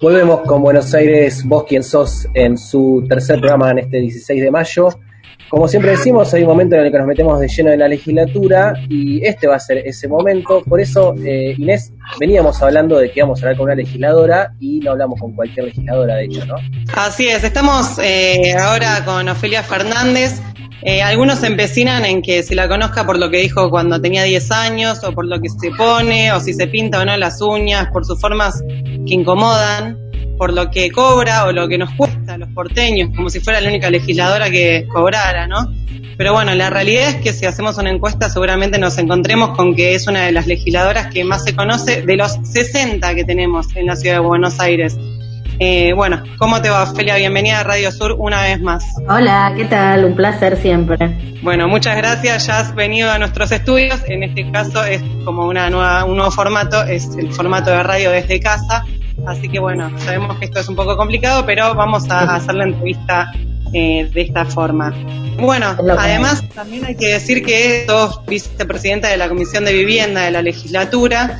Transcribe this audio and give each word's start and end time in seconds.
Volvemos 0.00 0.40
con 0.46 0.62
Buenos 0.62 0.94
Aires, 0.94 1.44
vos 1.44 1.64
quien 1.64 1.82
sos, 1.82 2.26
en 2.32 2.56
su 2.56 3.04
tercer 3.06 3.38
programa 3.38 3.70
en 3.72 3.80
este 3.80 3.98
16 3.98 4.42
de 4.42 4.50
mayo. 4.50 4.88
Como 5.50 5.68
siempre 5.68 5.90
decimos, 5.90 6.32
hay 6.32 6.40
un 6.40 6.48
momento 6.48 6.76
en 6.76 6.86
el 6.86 6.90
que 6.90 6.96
nos 6.96 7.06
metemos 7.06 7.38
de 7.38 7.48
lleno 7.48 7.70
en 7.70 7.80
la 7.80 7.86
legislatura 7.86 8.72
y 8.88 9.22
este 9.22 9.46
va 9.46 9.56
a 9.56 9.60
ser 9.60 9.76
ese 9.78 10.08
momento. 10.08 10.62
Por 10.66 10.80
eso, 10.80 11.14
eh, 11.22 11.54
Inés, 11.58 11.92
veníamos 12.18 12.62
hablando 12.62 12.96
de 12.96 13.10
que 13.10 13.20
íbamos 13.20 13.40
a 13.40 13.42
hablar 13.42 13.58
con 13.58 13.64
una 13.64 13.74
legisladora 13.74 14.54
y 14.58 14.78
no 14.78 14.92
hablamos 14.92 15.20
con 15.20 15.34
cualquier 15.34 15.66
legisladora, 15.66 16.14
de 16.14 16.24
hecho, 16.24 16.46
¿no? 16.46 16.54
Así 16.96 17.28
es, 17.28 17.44
estamos 17.44 17.98
eh, 17.98 18.54
ahora 18.58 19.04
con 19.04 19.28
Ofelia 19.28 19.62
Fernández. 19.62 20.40
Eh, 20.82 21.02
algunos 21.02 21.40
se 21.40 21.46
empecinan 21.46 22.06
en 22.06 22.22
que 22.22 22.42
si 22.42 22.54
la 22.54 22.66
conozca 22.66 23.04
por 23.04 23.18
lo 23.18 23.28
que 23.30 23.36
dijo 23.36 23.68
cuando 23.68 24.00
tenía 24.00 24.22
10 24.22 24.50
años, 24.50 25.04
o 25.04 25.12
por 25.12 25.26
lo 25.26 25.38
que 25.40 25.50
se 25.50 25.70
pone, 25.72 26.32
o 26.32 26.40
si 26.40 26.54
se 26.54 26.68
pinta 26.68 27.00
o 27.00 27.04
no 27.04 27.16
las 27.18 27.42
uñas, 27.42 27.88
por 27.92 28.06
sus 28.06 28.18
formas 28.18 28.62
que 29.06 29.14
incomodan, 29.14 29.98
por 30.40 30.54
lo 30.54 30.70
que 30.70 30.90
cobra 30.90 31.44
o 31.44 31.52
lo 31.52 31.68
que 31.68 31.76
nos 31.76 31.90
cuesta 31.90 32.32
a 32.32 32.38
los 32.38 32.48
porteños, 32.48 33.10
como 33.14 33.28
si 33.28 33.40
fuera 33.40 33.60
la 33.60 33.68
única 33.68 33.90
legisladora 33.90 34.50
que 34.50 34.86
cobrara, 34.90 35.46
¿no? 35.46 35.70
Pero 36.16 36.32
bueno, 36.32 36.54
la 36.54 36.70
realidad 36.70 37.10
es 37.10 37.16
que 37.16 37.34
si 37.34 37.44
hacemos 37.44 37.76
una 37.76 37.90
encuesta 37.90 38.30
seguramente 38.30 38.78
nos 38.78 38.96
encontremos 38.96 39.50
con 39.50 39.76
que 39.76 39.94
es 39.94 40.06
una 40.06 40.24
de 40.24 40.32
las 40.32 40.46
legisladoras 40.46 41.08
que 41.12 41.24
más 41.24 41.44
se 41.44 41.54
conoce 41.54 42.00
de 42.00 42.16
los 42.16 42.38
60 42.42 43.14
que 43.14 43.24
tenemos 43.24 43.76
en 43.76 43.84
la 43.84 43.96
ciudad 43.96 44.14
de 44.14 44.20
Buenos 44.20 44.60
Aires. 44.60 44.96
Eh, 45.62 45.92
bueno, 45.92 46.22
¿cómo 46.38 46.62
te 46.62 46.70
va, 46.70 46.86
Felia? 46.86 47.16
Bienvenida 47.16 47.60
a 47.60 47.62
Radio 47.62 47.92
Sur 47.92 48.16
una 48.18 48.40
vez 48.44 48.62
más. 48.62 48.82
Hola, 49.06 49.52
¿qué 49.54 49.66
tal? 49.66 50.06
Un 50.06 50.16
placer 50.16 50.56
siempre. 50.56 51.18
Bueno, 51.42 51.68
muchas 51.68 51.98
gracias. 51.98 52.46
Ya 52.46 52.60
has 52.60 52.74
venido 52.74 53.10
a 53.10 53.18
nuestros 53.18 53.52
estudios. 53.52 54.00
En 54.06 54.22
este 54.22 54.50
caso 54.50 54.82
es 54.84 55.02
como 55.26 55.46
una 55.46 55.68
nueva, 55.68 56.06
un 56.06 56.16
nuevo 56.16 56.30
formato, 56.30 56.82
es 56.84 57.14
el 57.18 57.30
formato 57.34 57.70
de 57.72 57.82
radio 57.82 58.10
desde 58.10 58.40
casa. 58.40 58.86
Así 59.26 59.50
que 59.50 59.58
bueno, 59.58 59.90
sabemos 59.98 60.38
que 60.38 60.46
esto 60.46 60.60
es 60.60 60.68
un 60.70 60.76
poco 60.76 60.96
complicado, 60.96 61.44
pero 61.44 61.74
vamos 61.74 62.10
a 62.10 62.36
hacer 62.36 62.54
la 62.54 62.64
entrevista 62.64 63.30
eh, 63.74 64.08
de 64.14 64.20
esta 64.22 64.46
forma. 64.46 64.94
Bueno, 65.38 65.76
además 65.98 66.42
también 66.54 66.86
hay 66.86 66.96
que 66.96 67.08
decir 67.08 67.44
que 67.44 67.84
sos 67.86 68.24
vicepresidenta 68.26 69.08
de 69.08 69.18
la 69.18 69.28
Comisión 69.28 69.66
de 69.66 69.74
Vivienda 69.74 70.22
de 70.22 70.30
la 70.30 70.40
legislatura 70.40 71.38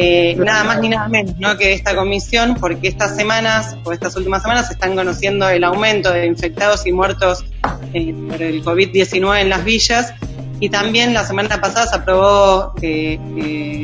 eh, 0.00 0.36
nada 0.36 0.62
más 0.62 0.80
ni 0.80 0.90
nada 0.90 1.08
menos 1.08 1.34
¿no? 1.40 1.56
que 1.56 1.72
esta 1.72 1.96
comisión, 1.96 2.54
porque 2.60 2.86
estas 2.86 3.16
semanas 3.16 3.76
o 3.82 3.90
estas 3.90 4.14
últimas 4.14 4.42
semanas 4.42 4.68
se 4.68 4.74
están 4.74 4.94
conociendo 4.94 5.48
el 5.48 5.64
aumento 5.64 6.12
de 6.12 6.24
infectados 6.24 6.86
y 6.86 6.92
muertos 6.92 7.44
eh, 7.92 8.14
por 8.28 8.40
el 8.40 8.64
COVID-19 8.64 9.40
en 9.40 9.48
las 9.50 9.64
villas. 9.64 10.14
Y 10.60 10.68
también 10.68 11.14
la 11.14 11.24
semana 11.24 11.60
pasada 11.60 11.88
se 11.88 11.96
aprobó 11.96 12.74
eh, 12.80 13.18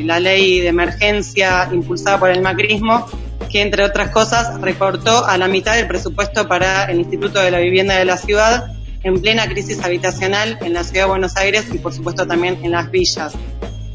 la 0.05 0.21
ley 0.21 0.61
de 0.61 0.69
emergencia 0.69 1.67
impulsada 1.73 2.17
por 2.17 2.29
el 2.29 2.41
macrismo, 2.41 3.07
que 3.51 3.61
entre 3.61 3.83
otras 3.83 4.09
cosas 4.11 4.61
recortó 4.61 5.25
a 5.25 5.37
la 5.37 5.49
mitad 5.49 5.75
del 5.75 5.87
presupuesto 5.87 6.47
para 6.47 6.85
el 6.85 7.01
Instituto 7.01 7.41
de 7.41 7.51
la 7.51 7.59
Vivienda 7.59 7.97
de 7.97 8.05
la 8.05 8.15
Ciudad 8.15 8.71
en 9.03 9.19
plena 9.21 9.49
crisis 9.49 9.83
habitacional 9.83 10.59
en 10.61 10.73
la 10.73 10.85
Ciudad 10.85 11.03
de 11.03 11.09
Buenos 11.09 11.35
Aires 11.35 11.65
y 11.73 11.77
por 11.77 11.93
supuesto 11.93 12.25
también 12.25 12.57
en 12.63 12.71
las 12.71 12.89
villas 12.89 13.33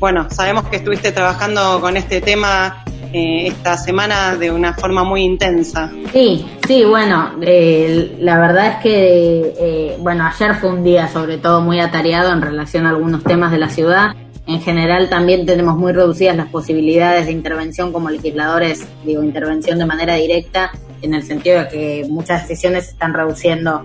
bueno, 0.00 0.28
sabemos 0.30 0.64
que 0.64 0.76
estuviste 0.76 1.12
trabajando 1.12 1.78
con 1.82 1.98
este 1.98 2.22
tema 2.22 2.82
eh, 3.12 3.48
esta 3.48 3.76
semana 3.76 4.34
de 4.34 4.50
una 4.50 4.72
forma 4.72 5.04
muy 5.04 5.22
intensa. 5.22 5.92
Sí, 6.10 6.46
sí, 6.66 6.84
bueno, 6.86 7.32
eh, 7.42 8.16
la 8.18 8.38
verdad 8.38 8.66
es 8.68 8.76
que, 8.76 9.54
eh, 9.60 9.96
bueno, 10.00 10.24
ayer 10.26 10.54
fue 10.54 10.70
un 10.70 10.82
día 10.82 11.06
sobre 11.08 11.36
todo 11.36 11.60
muy 11.60 11.80
atareado 11.80 12.32
en 12.32 12.40
relación 12.40 12.86
a 12.86 12.90
algunos 12.90 13.22
temas 13.22 13.52
de 13.52 13.58
la 13.58 13.68
ciudad. 13.68 14.14
En 14.46 14.62
general 14.62 15.10
también 15.10 15.44
tenemos 15.44 15.76
muy 15.76 15.92
reducidas 15.92 16.34
las 16.34 16.48
posibilidades 16.48 17.26
de 17.26 17.32
intervención 17.32 17.92
como 17.92 18.08
legisladores, 18.08 18.88
digo, 19.04 19.22
intervención 19.22 19.78
de 19.78 19.84
manera 19.84 20.14
directa, 20.14 20.70
en 21.02 21.12
el 21.12 21.24
sentido 21.24 21.60
de 21.60 21.68
que 21.68 22.06
muchas 22.08 22.48
decisiones 22.48 22.86
se 22.86 22.92
están 22.92 23.12
reduciendo 23.12 23.84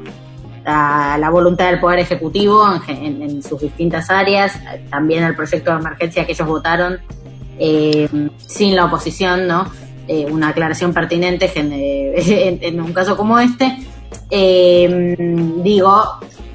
la, 0.66 1.30
voluntad 1.32 1.68
del 1.68 1.80
Poder 1.80 2.00
Ejecutivo 2.00 2.66
en, 2.88 3.44
sus 3.44 3.62
distintas 3.62 4.10
áreas, 4.10 4.60
también 4.90 5.24
el 5.24 5.36
proyecto 5.36 5.72
de 5.72 5.80
emergencia 5.80 6.26
que 6.26 6.32
ellos 6.32 6.48
votaron 6.48 7.00
eh, 7.60 8.10
sin 8.38 8.76
la 8.76 8.86
oposición, 8.86 9.48
¿no? 9.48 9.72
Eh, 10.08 10.28
una 10.30 10.50
aclaración 10.50 10.94
pertinente 10.94 11.52
en, 11.56 12.82
un 12.82 12.94
caso 12.94 13.16
como 13.16 13.40
este. 13.40 13.78
Eh, 14.30 15.16
digo, 15.64 16.04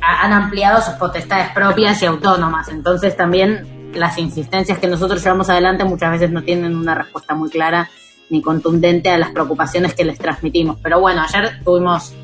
han 0.00 0.32
ampliado 0.32 0.80
sus 0.82 0.94
potestades 0.94 1.50
propias 1.50 2.02
y 2.02 2.06
autónomas, 2.06 2.68
entonces 2.68 3.16
también 3.16 3.92
las 3.94 4.18
insistencias 4.18 4.78
que 4.78 4.86
nosotros 4.86 5.22
llevamos 5.22 5.50
adelante 5.50 5.84
muchas 5.84 6.12
veces 6.12 6.30
no 6.30 6.42
tienen 6.42 6.76
una 6.76 6.94
respuesta 6.94 7.34
muy 7.34 7.50
clara 7.50 7.90
ni 8.28 8.40
contundente 8.40 9.10
a 9.10 9.18
las 9.18 9.30
preocupaciones 9.30 9.94
que 9.94 10.04
les 10.04 10.16
transmitimos. 10.16 10.78
Pero 10.80 11.00
bueno, 11.00 11.22
ayer 11.22 11.60
tuvimos 11.64 12.14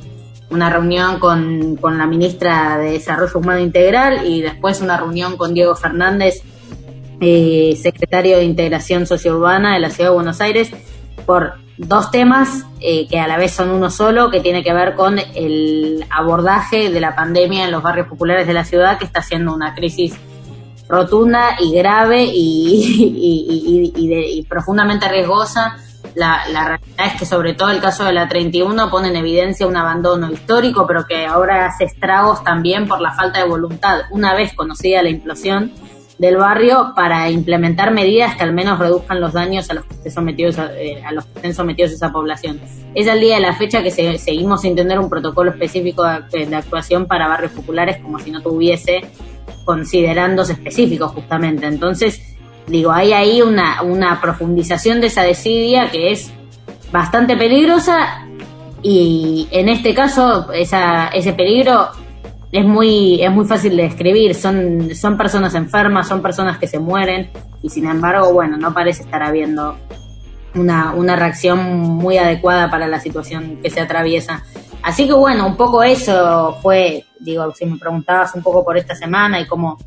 una 0.50 0.70
reunión 0.70 1.18
con, 1.18 1.76
con, 1.76 1.98
la 1.98 2.06
ministra 2.06 2.78
de 2.78 2.92
Desarrollo 2.92 3.38
Humano 3.38 3.60
Integral 3.60 4.26
y 4.26 4.42
después 4.42 4.80
una 4.80 4.96
reunión 4.96 5.36
con 5.36 5.54
Diego 5.54 5.74
Fernández, 5.74 6.42
eh, 7.20 7.78
secretario 7.80 8.38
de 8.38 8.44
Integración 8.44 9.06
Sociourbana 9.06 9.74
de 9.74 9.80
la 9.80 9.90
Ciudad 9.90 10.10
de 10.10 10.14
Buenos 10.14 10.40
Aires, 10.40 10.70
por 11.24 11.54
dos 11.78 12.10
temas 12.10 12.64
eh, 12.80 13.06
que 13.08 13.18
a 13.18 13.26
la 13.26 13.36
vez 13.36 13.52
son 13.52 13.70
uno 13.70 13.90
solo, 13.90 14.30
que 14.30 14.40
tiene 14.40 14.62
que 14.62 14.72
ver 14.72 14.94
con 14.94 15.18
el 15.18 16.04
abordaje 16.10 16.90
de 16.90 17.00
la 17.00 17.16
pandemia 17.16 17.64
en 17.64 17.72
los 17.72 17.82
barrios 17.82 18.06
populares 18.06 18.46
de 18.46 18.54
la 18.54 18.64
ciudad, 18.64 18.98
que 18.98 19.04
está 19.04 19.22
siendo 19.22 19.52
una 19.52 19.74
crisis 19.74 20.14
rotunda 20.88 21.56
y 21.60 21.74
grave 21.74 22.24
y, 22.24 23.92
y 23.96 24.42
profundamente 24.44 25.08
riesgosa 25.08 25.76
la, 26.16 26.44
realidad 26.46 27.06
es 27.12 27.18
que 27.18 27.26
sobre 27.26 27.52
todo 27.52 27.70
el 27.70 27.80
caso 27.80 28.04
de 28.04 28.12
la 28.14 28.26
31 28.26 28.90
pone 28.90 29.08
en 29.08 29.16
evidencia 29.16 29.66
un 29.66 29.76
abandono 29.76 30.30
histórico, 30.32 30.86
pero 30.86 31.06
que 31.06 31.26
ahora 31.26 31.66
hace 31.66 31.84
estragos 31.84 32.42
también 32.42 32.88
por 32.88 33.02
la 33.02 33.12
falta 33.12 33.40
de 33.40 33.48
voluntad, 33.48 34.00
una 34.10 34.34
vez 34.34 34.54
conocida 34.54 35.02
la 35.02 35.10
implosión 35.10 35.72
del 36.18 36.38
barrio, 36.38 36.94
para 36.96 37.28
implementar 37.28 37.92
medidas 37.92 38.34
que 38.36 38.42
al 38.44 38.54
menos 38.54 38.78
reduzcan 38.78 39.20
los 39.20 39.34
daños 39.34 39.68
a 39.68 39.74
los 39.74 39.84
que 39.84 39.94
estén 39.96 40.12
sometidos 40.12 40.58
a, 40.58 40.72
eh, 40.74 41.02
los 41.12 41.26
que 41.26 41.32
estén 41.34 41.54
sometidos 41.54 41.92
esa 41.92 42.10
población. 42.10 42.58
Es 42.94 43.06
el 43.06 43.20
día 43.20 43.34
de 43.34 43.42
la 43.42 43.52
fecha 43.52 43.82
que 43.82 43.90
seguimos 43.90 44.62
sin 44.62 44.74
tener 44.74 44.98
un 44.98 45.10
protocolo 45.10 45.50
específico 45.50 46.02
de, 46.02 46.46
de 46.46 46.56
actuación 46.56 47.04
para 47.04 47.28
barrios 47.28 47.52
populares 47.52 47.98
como 47.98 48.18
si 48.18 48.30
no 48.30 48.40
tuviese 48.40 49.02
considerándose 49.66 50.54
específicos 50.54 51.12
justamente. 51.12 51.66
Entonces, 51.66 52.35
Digo, 52.66 52.92
hay 52.92 53.12
ahí 53.12 53.42
una, 53.42 53.82
una 53.82 54.20
profundización 54.20 55.00
de 55.00 55.06
esa 55.06 55.22
desidia 55.22 55.90
que 55.90 56.10
es 56.10 56.32
bastante 56.90 57.36
peligrosa 57.36 58.26
y 58.82 59.48
en 59.50 59.68
este 59.68 59.94
caso 59.94 60.52
esa, 60.52 61.08
ese 61.08 61.32
peligro 61.32 61.88
es 62.52 62.64
muy, 62.64 63.22
es 63.22 63.30
muy 63.30 63.44
fácil 63.44 63.76
de 63.76 63.84
describir. 63.84 64.34
Son, 64.34 64.94
son 64.94 65.16
personas 65.16 65.54
enfermas, 65.54 66.08
son 66.08 66.22
personas 66.22 66.58
que 66.58 66.66
se 66.66 66.78
mueren 66.78 67.30
y 67.62 67.70
sin 67.70 67.86
embargo, 67.86 68.32
bueno, 68.32 68.56
no 68.56 68.72
parece 68.72 69.02
estar 69.02 69.22
habiendo 69.22 69.76
una, 70.54 70.92
una 70.92 71.16
reacción 71.16 71.58
muy 71.80 72.18
adecuada 72.18 72.70
para 72.70 72.86
la 72.86 73.00
situación 73.00 73.58
que 73.62 73.70
se 73.70 73.80
atraviesa. 73.80 74.42
Así 74.82 75.06
que 75.06 75.12
bueno, 75.12 75.46
un 75.46 75.56
poco 75.56 75.82
eso 75.82 76.56
fue, 76.62 77.04
digo, 77.20 77.52
si 77.54 77.66
me 77.66 77.78
preguntabas 77.78 78.34
un 78.34 78.42
poco 78.42 78.64
por 78.64 78.76
esta 78.76 78.94
semana 78.94 79.40
y 79.40 79.46
cómo 79.46 79.78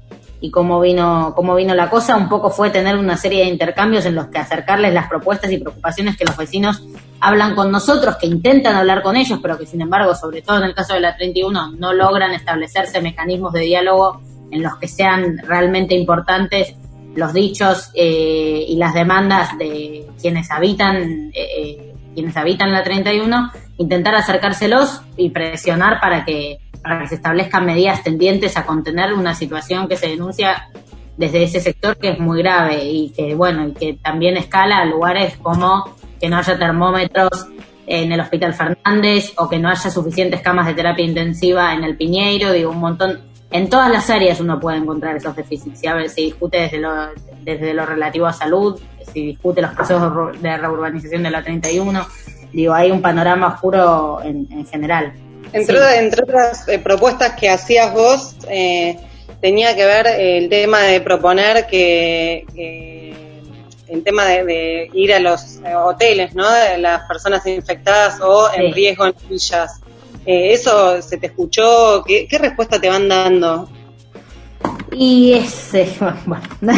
y 0.41 0.51
cómo 0.51 0.79
vino, 0.79 1.33
cómo 1.35 1.55
vino 1.55 1.75
la 1.75 1.89
cosa, 1.89 2.15
un 2.15 2.29
poco 2.29 2.49
fue 2.49 2.69
tener 2.69 2.97
una 2.97 3.17
serie 3.17 3.43
de 3.43 3.49
intercambios 3.49 4.05
en 4.05 4.15
los 4.15 4.27
que 4.27 4.37
acercarles 4.37 4.93
las 4.93 5.09
propuestas 5.09 5.51
y 5.51 5.57
preocupaciones 5.57 6.17
que 6.17 6.25
los 6.25 6.37
vecinos 6.37 6.81
hablan 7.19 7.55
con 7.55 7.71
nosotros, 7.71 8.15
que 8.17 8.27
intentan 8.27 8.75
hablar 8.75 9.01
con 9.01 9.17
ellos, 9.17 9.39
pero 9.41 9.57
que 9.57 9.65
sin 9.65 9.81
embargo, 9.81 10.15
sobre 10.15 10.41
todo 10.41 10.57
en 10.57 10.63
el 10.63 10.75
caso 10.75 10.93
de 10.93 11.01
la 11.01 11.15
31, 11.15 11.73
no 11.77 11.93
logran 11.93 12.33
establecerse 12.33 13.01
mecanismos 13.01 13.51
de 13.53 13.61
diálogo 13.61 14.21
en 14.51 14.63
los 14.63 14.77
que 14.77 14.87
sean 14.87 15.37
realmente 15.39 15.95
importantes 15.95 16.75
los 17.15 17.33
dichos 17.33 17.91
eh, 17.93 18.65
y 18.67 18.75
las 18.77 18.93
demandas 18.93 19.57
de 19.57 20.07
quienes 20.21 20.49
habitan, 20.51 21.31
eh, 21.33 21.47
eh, 21.57 21.93
quienes 22.13 22.37
habitan 22.37 22.71
la 22.71 22.83
31, 22.83 23.51
intentar 23.77 24.15
acercárselos 24.15 25.01
y 25.17 25.29
presionar 25.29 25.99
para 25.99 26.23
que 26.23 26.59
para 26.81 27.01
que 27.01 27.07
se 27.07 27.15
establezcan 27.15 27.65
medidas 27.65 28.03
tendientes 28.03 28.57
a 28.57 28.65
contener 28.65 29.13
una 29.13 29.35
situación 29.35 29.87
que 29.87 29.97
se 29.97 30.07
denuncia 30.07 30.69
desde 31.17 31.43
ese 31.43 31.59
sector 31.59 31.97
que 31.97 32.11
es 32.11 32.19
muy 32.19 32.41
grave 32.41 32.85
y 32.85 33.09
que 33.09 33.35
bueno 33.35 33.67
y 33.67 33.73
que 33.73 33.93
también 34.01 34.37
escala 34.37 34.77
a 34.77 34.85
lugares 34.85 35.37
como 35.37 35.95
que 36.19 36.29
no 36.29 36.37
haya 36.37 36.57
termómetros 36.57 37.47
en 37.87 38.11
el 38.11 38.19
Hospital 38.19 38.53
Fernández 38.53 39.33
o 39.37 39.49
que 39.49 39.59
no 39.59 39.69
haya 39.69 39.89
suficientes 39.89 40.41
camas 40.41 40.67
de 40.67 40.75
terapia 40.75 41.03
intensiva 41.03 41.73
en 41.73 41.83
el 41.83 41.97
Piñeiro, 41.97 42.53
digo 42.53 42.71
un 42.71 42.79
montón 42.79 43.29
en 43.51 43.69
todas 43.69 43.89
las 43.91 44.09
áreas 44.09 44.39
uno 44.39 44.59
puede 44.59 44.77
encontrar 44.77 45.15
esos 45.15 45.35
déficits. 45.35 45.85
A 45.87 45.95
ver, 45.95 46.09
se 46.09 46.21
discute 46.21 46.59
desde 46.59 46.79
lo, 46.79 46.91
desde 47.41 47.73
lo 47.73 47.85
relativo 47.85 48.27
a 48.27 48.33
salud, 48.33 48.79
se 49.01 49.19
discute 49.19 49.61
los 49.61 49.73
procesos 49.73 50.39
de 50.39 50.57
reurbanización 50.57 51.23
de 51.23 51.31
la 51.31 51.43
31. 51.43 52.05
Digo, 52.53 52.73
hay 52.73 52.91
un 52.91 53.01
panorama 53.01 53.47
oscuro 53.47 54.21
en, 54.23 54.47
en 54.51 54.67
general. 54.67 55.13
Entre, 55.51 55.97
entre 55.97 56.23
otras 56.23 56.67
eh, 56.67 56.79
propuestas 56.79 57.33
que 57.39 57.49
hacías 57.49 57.93
vos, 57.93 58.35
eh, 58.49 58.97
tenía 59.41 59.75
que 59.75 59.85
ver 59.85 60.07
el 60.07 60.49
tema 60.49 60.83
de 60.83 61.01
proponer 61.01 61.65
que, 61.67 62.45
el 63.87 64.03
tema 64.03 64.25
de, 64.25 64.89
ir 64.93 65.13
a 65.13 65.19
los 65.19 65.57
eh, 65.57 65.75
hoteles, 65.75 66.35
¿no? 66.35 66.49
De 66.51 66.77
las 66.77 67.07
personas 67.07 67.45
infectadas 67.47 68.19
o 68.21 68.53
en 68.53 68.73
riesgo 68.73 69.05
en 69.05 69.15
villas. 69.27 69.81
Eh, 70.25 70.53
¿Eso 70.53 71.01
se 71.01 71.17
te 71.17 71.27
escuchó? 71.27 72.03
¿Qué, 72.05 72.27
¿Qué 72.27 72.37
respuesta 72.37 72.79
te 72.79 72.89
van 72.89 73.07
dando? 73.07 73.69
Y 74.91 75.33
ese, 75.33 75.95
bueno, 76.25 76.43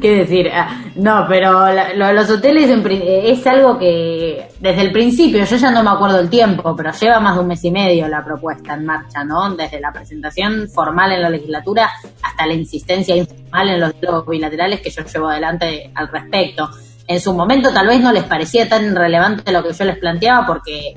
qué 0.00 0.16
decir, 0.16 0.50
ah, 0.52 0.82
no, 0.96 1.26
pero 1.28 1.66
lo 1.96 2.12
los 2.12 2.30
hoteles 2.30 2.68
es 2.68 3.46
algo 3.46 3.78
que 3.78 4.48
desde 4.58 4.82
el 4.82 4.92
principio, 4.92 5.44
yo 5.44 5.56
ya 5.56 5.70
no 5.70 5.82
me 5.82 5.90
acuerdo 5.90 6.20
el 6.20 6.28
tiempo, 6.28 6.74
pero 6.76 6.90
lleva 6.92 7.20
más 7.20 7.36
de 7.36 7.40
un 7.42 7.48
mes 7.48 7.64
y 7.64 7.70
medio 7.70 8.08
la 8.08 8.24
propuesta 8.24 8.74
en 8.74 8.86
marcha, 8.86 9.24
¿no? 9.24 9.54
Desde 9.54 9.80
la 9.80 9.92
presentación 9.92 10.68
formal 10.68 11.12
en 11.12 11.22
la 11.22 11.30
legislatura 11.30 11.90
hasta 12.22 12.46
la 12.46 12.54
insistencia 12.54 13.16
informal 13.16 13.68
en 13.70 13.80
los 13.80 14.00
diálogos 14.00 14.26
bilaterales 14.28 14.80
que 14.80 14.90
yo 14.90 15.02
llevo 15.04 15.28
adelante 15.28 15.90
al 15.94 16.08
respecto. 16.08 16.70
En 17.06 17.20
su 17.20 17.34
momento 17.34 17.72
tal 17.72 17.86
vez 17.86 18.00
no 18.00 18.12
les 18.12 18.24
parecía 18.24 18.68
tan 18.68 18.96
relevante 18.96 19.52
lo 19.52 19.62
que 19.62 19.72
yo 19.72 19.84
les 19.84 19.98
planteaba 19.98 20.46
porque 20.46 20.96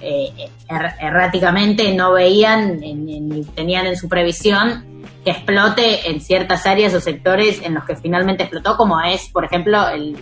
eh, 0.00 0.32
er, 0.68 0.92
erráticamente 1.00 1.94
no 1.94 2.12
veían 2.12 2.80
ni 2.80 3.44
tenían 3.54 3.86
en 3.86 3.96
su 3.96 4.08
previsión 4.08 4.93
que 5.24 5.30
explote 5.30 6.10
en 6.10 6.20
ciertas 6.20 6.66
áreas 6.66 6.94
o 6.94 7.00
sectores 7.00 7.62
en 7.62 7.74
los 7.74 7.84
que 7.84 7.96
finalmente 7.96 8.44
explotó, 8.44 8.76
como 8.76 9.00
es, 9.00 9.28
por 9.30 9.44
ejemplo, 9.44 9.88
el, 9.88 10.16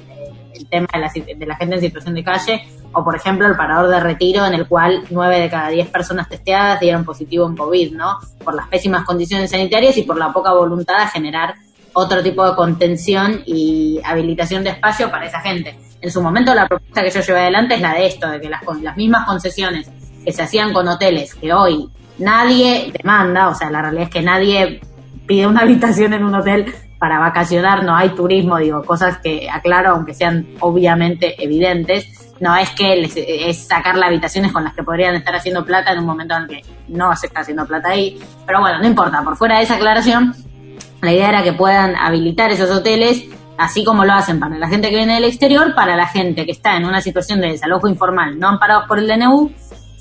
tema 0.71 0.87
de 0.93 1.01
la, 1.01 1.11
de 1.13 1.47
la, 1.47 1.57
gente 1.57 1.75
en 1.75 1.81
situación 1.81 2.15
de 2.15 2.23
calle, 2.23 2.63
o 2.93 3.03
por 3.03 3.17
ejemplo 3.17 3.47
el 3.47 3.57
parador 3.57 3.91
de 3.91 4.01
retiro, 4.01 4.47
en 4.47 4.55
el 4.55 4.69
cual 4.69 5.03
nueve 5.11 5.41
de 5.41 5.51
cada 5.51 5.69
diez 5.69 5.89
personas 5.89 6.29
testeadas 6.29 6.79
dieron 6.81 7.05
positivo 7.05 7.47
en 7.49 7.57
COVID, 7.57 7.93
¿no? 7.95 8.19
Por 8.45 8.55
las 8.55 8.69
pésimas 8.69 9.05
condiciones 9.05 9.51
sanitarias 9.51 9.97
y 9.97 10.03
por 10.03 10.19
la 10.19 10.33
poca 10.33 10.53
voluntad 10.53 10.99
de 11.01 11.07
generar 11.09 11.55
otro 11.95 12.23
tipo 12.23 12.49
de 12.49 12.55
contención 12.55 13.43
y 13.45 14.01
habilitación 14.05 14.65
de 14.65 14.71
espacio 14.71 15.11
para 15.11 15.27
esa 15.27 15.41
gente. 15.41 15.77
En 16.01 16.11
su 16.11 16.23
momento 16.23 16.55
la 16.55 16.67
propuesta 16.67 17.03
que 17.03 17.11
yo 17.11 17.21
llevé 17.21 17.41
adelante 17.41 17.75
es 17.75 17.81
la 17.81 17.95
de 17.95 18.07
esto, 18.07 18.29
de 18.29 18.41
que 18.41 18.49
las, 18.49 18.63
las 18.81 18.97
mismas 18.97 19.27
concesiones 19.27 19.91
que 20.25 20.33
se 20.33 20.43
hacían 20.43 20.73
con 20.73 20.89
hoteles, 20.89 21.35
que 21.35 21.53
hoy 21.53 21.89
nadie 22.19 22.93
demanda, 22.93 23.49
o 23.49 23.55
sea, 23.55 23.71
la 23.71 23.83
realidad 23.83 24.05
es 24.05 24.11
que 24.11 24.23
nadie 24.23 24.81
pide 25.27 25.47
una 25.47 25.61
habitación 25.63 26.13
en 26.13 26.25
un 26.25 26.35
hotel 26.35 26.75
para 26.99 27.19
vacacionar, 27.19 27.83
no 27.83 27.97
hay 27.97 28.11
turismo, 28.11 28.59
digo, 28.59 28.85
cosas 28.85 29.19
que 29.19 29.51
aclaro, 29.51 29.91
aunque 29.91 30.15
sean 30.15 30.47
obviamente 30.61 31.43
evidentes, 31.43 32.35
no 32.39 32.55
es 32.57 32.71
que 32.71 32.95
les, 32.95 33.15
es 33.17 33.67
sacar 33.67 33.97
las 33.97 34.09
habitaciones 34.09 34.53
con 34.53 34.63
las 34.63 34.73
que 34.75 34.85
podrían 34.85 35.17
estar 35.17 35.35
haciendo 35.35 35.65
plata 35.65 35.93
en 35.93 35.99
un 35.99 36.07
momento 36.07 36.37
en 36.37 36.43
el 36.43 36.49
que 36.49 36.63
no 36.89 37.15
se 37.17 37.27
está 37.27 37.41
haciendo 37.41 37.67
plata 37.67 37.89
ahí, 37.89 38.21
pero 38.47 38.61
bueno, 38.61 38.79
no 38.79 38.87
importa, 38.87 39.23
por 39.23 39.37
fuera 39.37 39.57
de 39.57 39.65
esa 39.65 39.75
aclaración, 39.75 40.33
la 41.01 41.13
idea 41.13 41.29
era 41.31 41.43
que 41.43 41.53
puedan 41.53 41.97
habilitar 41.97 42.53
esos 42.53 42.71
hoteles, 42.71 43.25
así 43.59 43.85
como 43.85 44.05
lo 44.05 44.13
hacen 44.13 44.39
para 44.39 44.57
la 44.57 44.69
gente 44.69 44.89
que 44.89 44.97
viene 44.97 45.15
del 45.15 45.25
exterior, 45.25 45.75
para 45.75 45.97
la 45.97 46.07
gente 46.07 46.47
que 46.47 46.53
está 46.53 46.77
en 46.77 46.85
una 46.85 47.01
situación 47.01 47.41
de 47.41 47.49
desalojo 47.49 47.89
informal 47.89 48.39
no 48.39 48.49
amparados 48.49 48.85
por 48.87 49.01
el 49.01 49.09
DNU, 49.09 49.51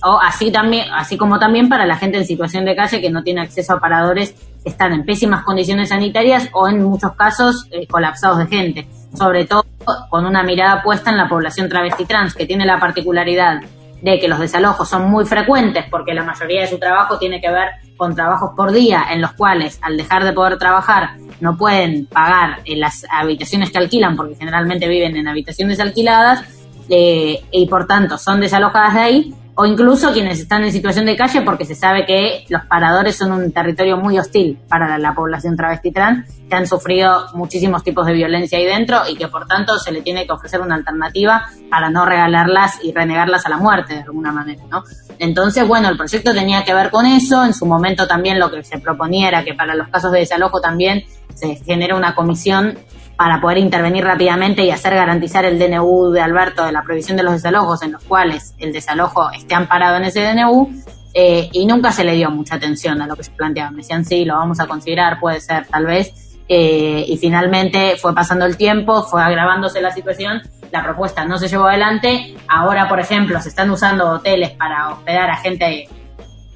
o 0.04 0.20
así 0.20 0.52
también, 0.52 0.88
así 0.94 1.18
como 1.18 1.40
también 1.40 1.70
para 1.70 1.86
la 1.86 1.96
gente 1.96 2.18
en 2.18 2.26
situación 2.26 2.66
de 2.66 2.76
calle 2.76 3.02
que 3.02 3.10
no 3.10 3.24
tiene 3.24 3.42
acceso 3.42 3.74
a 3.74 3.80
paradores 3.80 4.36
están 4.64 4.94
en 4.94 5.06
pésimas 5.06 5.44
condiciones 5.44 5.90
sanitarias 5.90 6.50
o 6.54 6.68
en 6.68 6.84
muchos 6.84 7.14
casos 7.14 7.68
eh, 7.72 7.88
colapsados 7.88 8.40
de 8.40 8.48
gente, 8.48 8.88
sobre 9.16 9.46
todo 9.46 9.66
con 10.10 10.26
una 10.26 10.44
mirada 10.44 10.84
puesta 10.84 11.10
en 11.10 11.18
la 11.18 11.28
población 11.28 11.70
travesti 11.70 12.06
trans, 12.06 12.36
que 12.36 12.46
tiene 12.46 12.66
la 12.66 12.80
particularidad 12.80 13.62
de 14.02 14.20
que 14.20 14.28
los 14.28 14.40
desalojos 14.40 14.90
son 14.90 15.10
muy 15.10 15.26
frecuentes 15.26 15.86
porque 15.90 16.14
la 16.14 16.24
mayoría 16.24 16.62
de 16.62 16.68
su 16.68 16.80
trabajo 16.80 17.20
tiene 17.20 17.40
que 17.40 17.52
ver 17.52 17.70
con 17.98 18.16
trabajos 18.16 18.52
por 18.56 18.72
día 18.72 19.06
en 19.12 19.22
los 19.22 19.34
cuales 19.34 19.80
al 19.84 19.96
dejar 19.96 20.24
de 20.24 20.34
poder 20.34 20.58
trabajar 20.58 21.12
no 21.40 21.56
pueden 21.56 22.08
pagar 22.08 22.62
las 22.66 23.06
habitaciones 23.12 23.72
que 23.72 23.78
alquilan 23.78 24.16
porque 24.16 24.36
generalmente 24.36 24.88
viven 24.88 25.18
en 25.18 25.28
habitaciones 25.28 25.80
alquiladas 25.80 26.44
eh, 26.90 27.44
y 27.52 27.68
por 27.68 27.86
tanto 27.86 28.18
son 28.18 28.40
desalojadas 28.40 28.96
de 28.96 29.00
ahí 29.00 29.36
o 29.62 29.66
incluso 29.68 30.12
quienes 30.12 30.40
están 30.40 30.64
en 30.64 30.72
situación 30.72 31.06
de 31.06 31.16
calle 31.16 31.44
porque 31.44 31.66
se 31.66 31.76
sabe 31.76 32.04
que 32.04 32.46
los 32.50 32.66
paradores 32.66 33.16
son 33.16 33.32
un 33.32 33.52
territorio 33.52 33.96
muy 33.96 34.18
hostil 34.18 34.58
para 34.68 34.98
la 34.98 35.14
población 35.14 35.56
travesti 35.56 35.92
trans, 35.92 36.26
que 36.50 36.56
han 36.56 36.66
sufrido 36.66 37.28
muchísimos 37.36 37.84
tipos 37.84 38.08
de 38.08 38.14
violencia 38.14 38.58
ahí 38.58 38.66
dentro 38.66 39.02
y 39.08 39.16
que 39.16 39.28
por 39.28 39.46
tanto 39.46 39.78
se 39.78 39.92
le 39.92 40.02
tiene 40.02 40.26
que 40.26 40.32
ofrecer 40.32 40.62
una 40.62 40.74
alternativa 40.74 41.46
para 41.70 41.92
no 41.92 42.08
regalarlas 42.08 42.80
y 42.84 42.92
renegarlas 42.92 43.46
a 43.46 43.50
la 43.50 43.58
muerte 43.58 43.94
de 43.94 44.02
alguna 44.02 44.32
manera, 44.32 44.64
¿no? 44.68 44.84
Entonces, 45.20 45.68
bueno, 45.68 45.90
el 45.90 45.98
proyecto 45.98 46.34
tenía 46.34 46.66
que 46.66 46.74
ver 46.74 46.90
con 46.90 47.06
eso, 47.06 47.46
en 47.46 47.54
su 47.54 47.68
momento 47.68 48.08
también 48.08 48.40
lo 48.40 48.50
que 48.50 48.64
se 48.64 48.80
proponía 48.80 49.28
era 49.28 49.44
que 49.44 49.54
para 49.54 49.76
los 49.76 49.90
casos 49.90 50.12
de 50.12 50.22
desalojo 50.22 50.60
también 50.60 51.04
se 51.36 51.58
genera 51.58 51.96
una 51.96 52.16
comisión 52.16 52.80
para 53.22 53.40
poder 53.40 53.60
intervenir 53.60 54.04
rápidamente 54.04 54.64
y 54.64 54.72
hacer 54.72 54.96
garantizar 54.96 55.46
el 55.46 55.60
DNU 55.60 56.10
de 56.10 56.22
Alberto 56.22 56.66
de 56.66 56.72
la 56.72 56.82
prohibición 56.82 57.18
de 57.18 57.22
los 57.22 57.34
desalojos 57.34 57.84
en 57.84 57.92
los 57.92 58.04
cuales 58.04 58.56
el 58.58 58.74
desalojo 58.74 59.30
esté 59.30 59.54
amparado 59.54 59.98
en 59.98 60.06
ese 60.06 60.22
DNU 60.22 60.72
eh, 61.14 61.48
y 61.54 61.68
nunca 61.68 61.92
se 61.92 62.04
le 62.04 62.14
dio 62.14 62.32
mucha 62.32 62.56
atención 62.56 63.00
a 63.00 63.06
lo 63.06 63.16
que 63.16 63.24
se 63.24 63.30
planteaba. 63.30 63.70
Me 63.70 63.84
decían, 63.84 64.06
sí, 64.06 64.26
lo 64.26 64.38
vamos 64.38 64.60
a 64.60 64.66
considerar, 64.66 65.20
puede 65.20 65.40
ser, 65.40 65.68
tal 65.68 65.86
vez. 65.86 66.40
Eh, 66.50 67.06
y 67.08 67.16
finalmente 67.18 67.96
fue 68.02 68.16
pasando 68.16 68.48
el 68.48 68.58
tiempo, 68.58 69.04
fue 69.04 69.22
agravándose 69.22 69.82
la 69.82 69.92
situación, 69.92 70.42
la 70.72 70.82
propuesta 70.82 71.24
no 71.24 71.38
se 71.38 71.48
llevó 71.48 71.68
adelante. 71.68 72.36
Ahora, 72.48 72.90
por 72.90 73.00
ejemplo, 73.00 73.40
se 73.40 73.50
están 73.50 73.70
usando 73.70 74.10
hoteles 74.10 74.50
para 74.50 74.94
hospedar 74.94 75.30
a 75.30 75.38
gente 75.38 75.88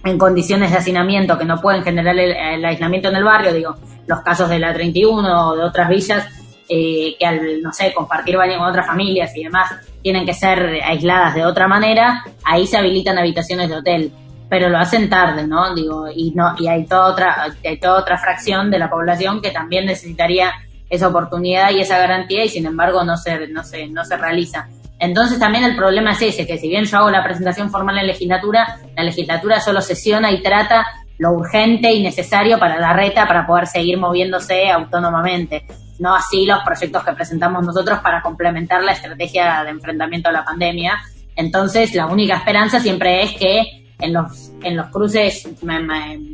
en 0.04 0.18
condiciones 0.18 0.72
de 0.72 0.78
hacinamiento 0.78 1.38
que 1.38 1.46
no 1.46 1.62
pueden 1.62 1.84
generar 1.84 2.18
el, 2.18 2.66
aislamiento 2.66 3.10
en 3.10 3.18
el 3.18 3.24
barrio, 3.24 3.54
digo, 3.54 3.76
los 4.08 4.22
casos 4.22 4.50
de 4.50 4.58
la 4.58 4.74
31 4.74 5.50
o 5.50 5.56
de 5.56 5.64
otras 5.64 5.90
villas 5.90 6.28
eh, 6.68 7.16
que 7.20 7.26
al, 7.26 7.62
no 7.62 7.72
sé, 7.72 7.94
compartir 7.94 8.38
baño 8.38 8.58
con 8.58 8.68
otras 8.68 8.88
familias 8.88 9.36
y 9.36 9.44
demás, 9.44 9.72
tienen 10.02 10.26
que 10.26 10.34
ser 10.34 10.82
aisladas 10.84 11.36
de 11.36 11.46
otra 11.46 11.68
manera, 11.68 12.24
ahí 12.44 12.66
se 12.68 12.78
habilitan 12.78 13.18
habitaciones 13.18 13.70
de 13.70 13.76
hotel. 13.78 14.12
Pero 14.50 14.70
lo 14.70 14.78
hacen 14.78 15.10
tarde, 15.10 15.48
¿no? 15.48 15.74
Digo, 15.74 16.08
y 16.14 16.32
no, 16.32 16.56
y 16.60 16.68
hay 16.68 16.86
toda 16.86 17.08
otra, 17.12 17.48
hay 17.64 17.80
toda 17.80 18.00
otra 18.00 18.18
fracción 18.18 18.70
de 18.70 18.78
la 18.78 18.90
población 18.90 19.42
que 19.42 19.50
también 19.50 19.88
necesitaría 19.88 20.54
esa 20.90 21.08
oportunidad 21.08 21.72
y 21.72 21.82
esa 21.82 21.98
garantía 21.98 22.46
y 22.46 22.50
sin 22.50 22.66
embargo 22.66 23.04
no 23.04 23.18
se, 23.18 23.48
no 23.48 23.64
se, 23.64 23.88
no 23.88 24.06
se 24.06 24.18
realiza. 24.18 24.68
Entonces 25.00 25.40
también 25.40 25.64
el 25.64 25.76
problema 25.76 26.12
es 26.12 26.22
ese, 26.22 26.48
que 26.48 26.58
si 26.58 26.70
bien 26.70 26.86
yo 26.86 26.98
hago 26.98 27.10
la 27.10 27.24
presentación 27.24 27.70
formal 27.70 27.98
en 27.98 28.08
legislatura, 28.08 28.80
la 28.96 29.04
legislatura 29.04 29.60
solo 29.60 29.82
sesiona 29.82 30.32
y 30.32 30.42
trata 30.42 30.86
lo 31.18 31.32
urgente 31.32 31.92
y 31.92 32.04
necesario 32.04 32.60
para 32.60 32.80
la 32.80 32.94
reta 32.94 33.28
para 33.28 33.48
poder 33.48 33.68
seguir 33.68 33.98
moviéndose 33.98 34.70
autónomamente 34.70 35.66
no 36.00 36.16
así 36.16 36.46
los 36.46 36.60
proyectos 36.64 37.04
que 37.04 37.14
presentamos 37.14 37.66
nosotros 37.66 38.00
para 38.00 38.22
complementar 38.22 38.84
la 38.84 38.94
estrategia 38.94 39.64
de 39.64 39.72
enfrentamiento 39.72 40.30
a 40.30 40.34
la 40.34 40.44
pandemia. 40.44 41.00
Entonces, 41.36 41.94
la 41.94 42.08
única 42.08 42.36
esperanza 42.36 42.80
siempre 42.80 43.24
es 43.24 43.34
que 43.34 43.86
en 44.00 44.14
los, 44.14 44.52
en 44.62 44.76
los 44.76 44.88
cruces 44.88 45.48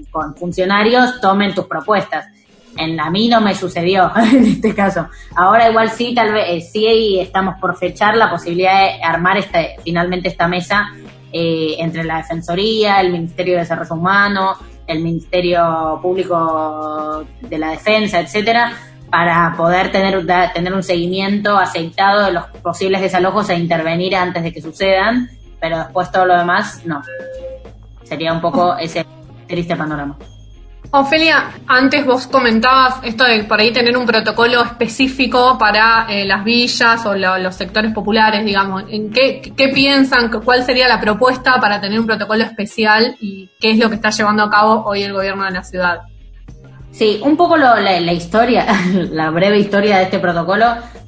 con 0.10 0.36
funcionarios 0.36 1.20
tomen 1.22 1.54
tus 1.54 1.66
propuestas. 1.66 2.26
En 2.78 2.96
la 2.96 3.10
mí 3.10 3.28
no 3.28 3.42
me 3.42 3.54
sucedió 3.54 4.12
en 4.16 4.46
este 4.46 4.74
caso. 4.74 5.08
Ahora 5.36 5.70
igual 5.70 5.90
sí, 5.90 6.14
tal 6.16 6.34
vez 6.34 6.46
eh, 6.48 6.62
sí 6.62 7.20
estamos 7.20 7.56
por 7.60 7.78
fechar 7.78 8.16
la 8.16 8.30
posibilidad 8.30 8.82
de 8.82 9.04
armar 9.04 9.38
este, 9.38 9.76
finalmente 9.84 10.30
esta 10.30 10.48
mesa 10.48 10.92
eh, 11.34 11.76
entre 11.80 12.04
la 12.04 12.18
Defensoría, 12.18 13.00
el 13.02 13.12
Ministerio 13.12 13.56
de 13.56 13.60
Desarrollo 13.62 13.96
Humano, 13.96 14.56
el 14.88 15.02
Ministerio 15.02 16.00
Público 16.02 17.26
de 17.42 17.58
la 17.58 17.72
Defensa, 17.72 18.20
etcétera, 18.20 18.74
para 19.12 19.54
poder 19.58 19.92
tener, 19.92 20.26
tener 20.54 20.74
un 20.74 20.84
seguimiento 20.84 21.58
aceitado 21.58 22.26
de 22.26 22.32
los 22.32 22.46
posibles 22.64 23.02
desalojos 23.02 23.50
e 23.50 23.56
intervenir 23.56 24.16
antes 24.16 24.42
de 24.42 24.54
que 24.54 24.62
sucedan, 24.62 25.30
pero 25.60 25.80
después 25.80 26.12
todo 26.12 26.26
lo 26.26 26.38
demás 26.38 26.82
no. 26.86 27.02
Sería 28.04 28.32
un 28.34 28.42
poco 28.42 28.78
ese 28.78 29.06
triste 29.48 29.76
panorama. 29.76 30.18
Ofelia, 30.94 31.52
antes 31.68 32.06
vos 32.06 32.28
comentabas 32.28 32.96
esto 33.04 33.24
de 33.24 33.46
por 33.46 33.60
ahí 33.60 33.72
tener 33.72 33.96
un 33.96 34.06
protocolo 34.06 34.62
específico 34.62 35.58
para 35.58 36.08
eh, 36.10 36.26
las 36.26 36.44
villas 36.44 37.06
o 37.06 37.16
los 37.16 37.56
sectores 37.56 37.94
populares, 37.94 38.44
digamos. 38.44 38.84
¿En 38.90 39.10
qué, 39.10 39.42
qué 39.56 39.70
piensan? 39.70 40.30
¿Cuál 40.44 40.66
sería 40.66 40.90
la 40.90 41.00
propuesta 41.00 41.62
para 41.62 41.80
tener 41.80 41.98
un 41.98 42.08
protocolo 42.08 42.44
especial 42.44 43.16
y 43.22 43.50
qué 43.60 43.72
es 43.72 43.78
lo 43.78 43.88
que 43.88 43.96
está 43.96 44.10
llevando 44.10 44.44
a 44.44 44.50
cabo 44.50 44.84
hoy 44.86 45.04
el 45.04 45.14
gobierno 45.14 45.46
de 45.46 45.52
la 45.52 45.64
ciudad? 45.64 46.02
Sí, 46.92 47.22
un 47.24 47.38
poco 47.38 47.58
la, 47.58 48.12
historia, 48.12 48.66
la 49.12 49.30
breve 49.32 49.60
historia 49.60 49.98
de 49.98 50.04
este 50.04 50.20
protocolo 50.20 50.66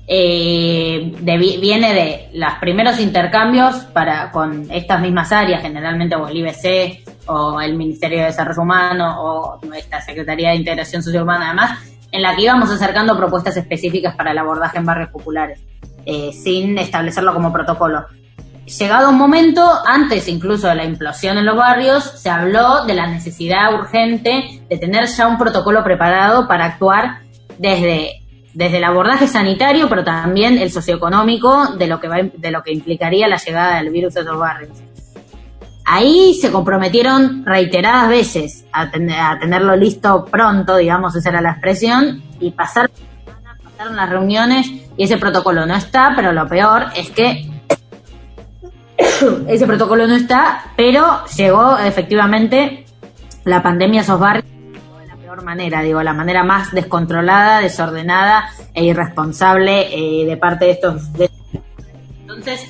eh, 0.07 1.13
viene 1.21 1.93
de 1.93 2.29
los 2.33 2.53
primeros 2.59 2.99
intercambios 2.99 3.75
para 3.93 4.31
con 4.31 4.69
estas 4.71 5.01
mismas 5.01 5.31
áreas, 5.31 5.61
generalmente 5.61 6.15
o 6.15 6.27
el 6.27 6.37
IBC 6.37 7.27
o 7.27 7.61
el 7.61 7.75
Ministerio 7.75 8.19
de 8.19 8.25
Desarrollo 8.25 8.61
Humano 8.61 9.15
o 9.21 9.59
esta 9.73 10.01
Secretaría 10.01 10.49
de 10.49 10.55
Integración 10.55 11.03
Sociohumana 11.03 11.47
además, 11.47 11.79
en 12.11 12.21
la 12.21 12.35
que 12.35 12.43
íbamos 12.43 12.69
acercando 12.69 13.17
propuestas 13.17 13.57
específicas 13.57 14.15
para 14.15 14.31
el 14.31 14.37
abordaje 14.37 14.77
en 14.77 14.85
barrios 14.85 15.09
populares, 15.09 15.59
eh, 16.05 16.31
sin 16.31 16.77
establecerlo 16.77 17.33
como 17.33 17.51
protocolo 17.51 18.05
llegado 18.65 19.10
un 19.10 19.17
momento, 19.17 19.67
antes 19.86 20.27
incluso 20.27 20.67
de 20.67 20.75
la 20.75 20.86
implosión 20.86 21.38
en 21.38 21.46
los 21.46 21.55
barrios, 21.55 22.03
se 22.03 22.29
habló 22.29 22.86
de 22.86 22.93
la 22.93 23.08
necesidad 23.08 23.74
urgente 23.74 24.62
de 24.70 24.77
tener 24.77 25.05
ya 25.08 25.27
un 25.27 25.38
protocolo 25.38 25.84
preparado 25.84 26.48
para 26.48 26.65
actuar 26.65 27.20
desde 27.58 28.24
desde 28.53 28.77
el 28.77 28.84
abordaje 28.84 29.27
sanitario, 29.27 29.89
pero 29.89 30.03
también 30.03 30.58
el 30.58 30.72
socioeconómico 30.72 31.75
de 31.75 31.88
lo 31.88 32.00
que 32.00 32.08
va, 32.08 32.17
de 32.22 32.51
lo 32.51 32.62
que 32.62 32.72
implicaría 32.72 33.27
la 33.27 33.38
llegada 33.38 33.77
del 33.77 33.89
virus 33.89 34.15
a 34.17 34.22
los 34.22 34.38
barrios. 34.38 34.77
Ahí 35.86 36.36
se 36.36 36.51
comprometieron 36.51 37.46
reiteradas 37.46 38.10
veces 38.10 38.65
a, 38.72 38.89
tenerlo 38.89 39.75
listo 39.75 40.25
pronto, 40.25 40.77
digamos, 40.77 41.15
esa 41.15 41.29
era 41.29 41.41
la 41.41 41.51
expresión, 41.51 42.24
y 42.39 42.51
pasar, 42.51 42.89
pasaron 43.63 43.96
las 43.96 44.10
reuniones 44.10 44.67
y 44.96 45.03
ese 45.03 45.17
protocolo 45.17 45.65
no 45.65 45.75
está, 45.75 46.13
pero 46.15 46.32
lo 46.32 46.48
peor 46.48 46.86
es 46.96 47.10
que 47.10 47.50
ese 49.48 49.65
protocolo 49.65 50.08
no 50.08 50.15
está, 50.15 50.72
pero 50.75 51.25
llegó 51.36 51.77
efectivamente 51.77 52.86
la 53.43 53.62
pandemia 53.62 54.01
a 54.01 54.03
esos 54.03 54.20
barrios 54.20 54.46
de 54.46 55.08
la 55.08 55.15
peor 55.15 55.43
manera, 55.43 55.82
digo, 55.82 56.01
la 56.03 56.13
manera 56.13 56.43
más 56.43 56.72
descontrolada, 56.72 57.60
desordenada 57.60 58.50
e 58.74 58.86
irresponsable 58.86 59.89
eh, 59.91 60.25
de 60.25 60.38
parte 60.38 60.65
de 60.65 60.72
estos... 60.72 61.03
Entonces, 62.22 62.67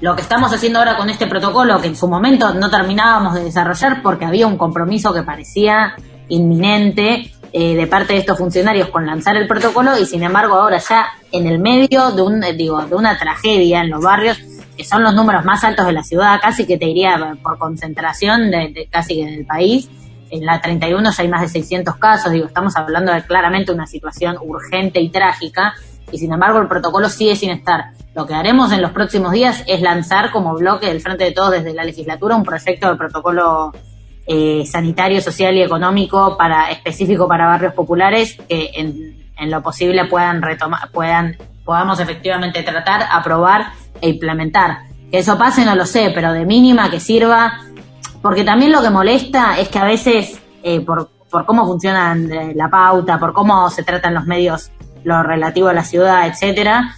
lo 0.00 0.14
que 0.14 0.22
estamos 0.22 0.52
haciendo 0.52 0.78
ahora 0.78 0.96
con 0.96 1.08
este 1.08 1.26
protocolo, 1.26 1.80
que 1.80 1.88
en 1.88 1.96
su 1.96 2.06
momento 2.06 2.52
no 2.54 2.70
terminábamos 2.70 3.34
de 3.34 3.44
desarrollar 3.44 4.02
porque 4.02 4.26
había 4.26 4.46
un 4.46 4.58
compromiso 4.58 5.12
que 5.12 5.22
parecía 5.22 5.94
inminente 6.28 7.32
eh, 7.52 7.74
de 7.74 7.86
parte 7.86 8.12
de 8.12 8.18
estos 8.18 8.36
funcionarios 8.36 8.88
con 8.90 9.06
lanzar 9.06 9.36
el 9.36 9.46
protocolo 9.46 9.96
y 9.98 10.04
sin 10.04 10.22
embargo 10.22 10.56
ahora 10.56 10.78
ya 10.78 11.06
en 11.32 11.46
el 11.46 11.58
medio 11.58 12.10
de 12.10 12.20
un 12.20 12.40
digo 12.56 12.84
de 12.84 12.94
una 12.94 13.16
tragedia 13.16 13.80
en 13.80 13.90
los 13.90 14.02
barrios 14.02 14.36
que 14.76 14.84
son 14.84 15.02
los 15.02 15.14
números 15.14 15.44
más 15.44 15.64
altos 15.64 15.86
de 15.86 15.92
la 15.92 16.02
ciudad, 16.02 16.38
casi 16.40 16.66
que 16.66 16.78
te 16.78 16.86
diría 16.86 17.36
por 17.42 17.58
concentración 17.58 18.50
de, 18.50 18.88
casi 18.90 19.24
del 19.24 19.46
país. 19.46 19.88
En 20.30 20.44
la 20.44 20.60
31 20.60 21.10
ya 21.12 21.22
hay 21.22 21.28
más 21.28 21.40
de 21.40 21.48
600 21.48 21.96
casos, 21.96 22.32
digo, 22.32 22.46
estamos 22.46 22.76
hablando 22.76 23.12
de 23.12 23.22
claramente 23.22 23.72
una 23.72 23.86
situación 23.86 24.36
urgente 24.40 25.00
y 25.00 25.08
trágica, 25.10 25.74
y 26.10 26.18
sin 26.18 26.32
embargo 26.32 26.58
el 26.58 26.68
protocolo 26.68 27.08
sigue 27.08 27.36
sin 27.36 27.50
estar. 27.50 27.92
Lo 28.14 28.26
que 28.26 28.34
haremos 28.34 28.72
en 28.72 28.82
los 28.82 28.90
próximos 28.90 29.32
días 29.32 29.62
es 29.66 29.82
lanzar 29.82 30.32
como 30.32 30.54
bloque 30.54 30.86
del 30.86 31.00
Frente 31.00 31.24
de 31.24 31.32
Todos 31.32 31.52
desde 31.52 31.74
la 31.74 31.84
legislatura 31.84 32.34
un 32.34 32.44
proyecto 32.44 32.90
de 32.90 32.96
protocolo 32.96 33.72
eh, 34.26 34.64
sanitario, 34.66 35.20
social 35.20 35.54
y 35.56 35.62
económico 35.62 36.36
para 36.36 36.70
específico 36.70 37.28
para 37.28 37.46
barrios 37.46 37.74
populares 37.74 38.36
que 38.48 38.70
en, 38.74 39.16
en 39.38 39.50
lo 39.50 39.62
posible 39.62 40.06
puedan 40.06 40.42
retomar, 40.42 40.90
puedan, 40.90 41.36
podamos 41.64 42.00
efectivamente 42.00 42.62
tratar, 42.62 43.04
aprobar 43.10 43.66
e 44.00 44.08
implementar. 44.08 44.78
Que 45.10 45.18
eso 45.18 45.38
pase 45.38 45.64
no 45.64 45.74
lo 45.74 45.86
sé, 45.86 46.10
pero 46.14 46.32
de 46.32 46.44
mínima 46.44 46.90
que 46.90 47.00
sirva, 47.00 47.60
porque 48.22 48.44
también 48.44 48.72
lo 48.72 48.82
que 48.82 48.90
molesta 48.90 49.58
es 49.58 49.68
que 49.68 49.78
a 49.78 49.84
veces 49.84 50.40
eh, 50.62 50.80
por, 50.80 51.10
por 51.30 51.46
cómo 51.46 51.66
funcionan 51.66 52.30
eh, 52.32 52.52
la 52.54 52.68
pauta, 52.68 53.18
por 53.18 53.32
cómo 53.32 53.70
se 53.70 53.82
tratan 53.82 54.14
los 54.14 54.26
medios, 54.26 54.70
lo 55.04 55.22
relativo 55.22 55.68
a 55.68 55.72
la 55.72 55.84
ciudad, 55.84 56.26
etcétera, 56.26 56.96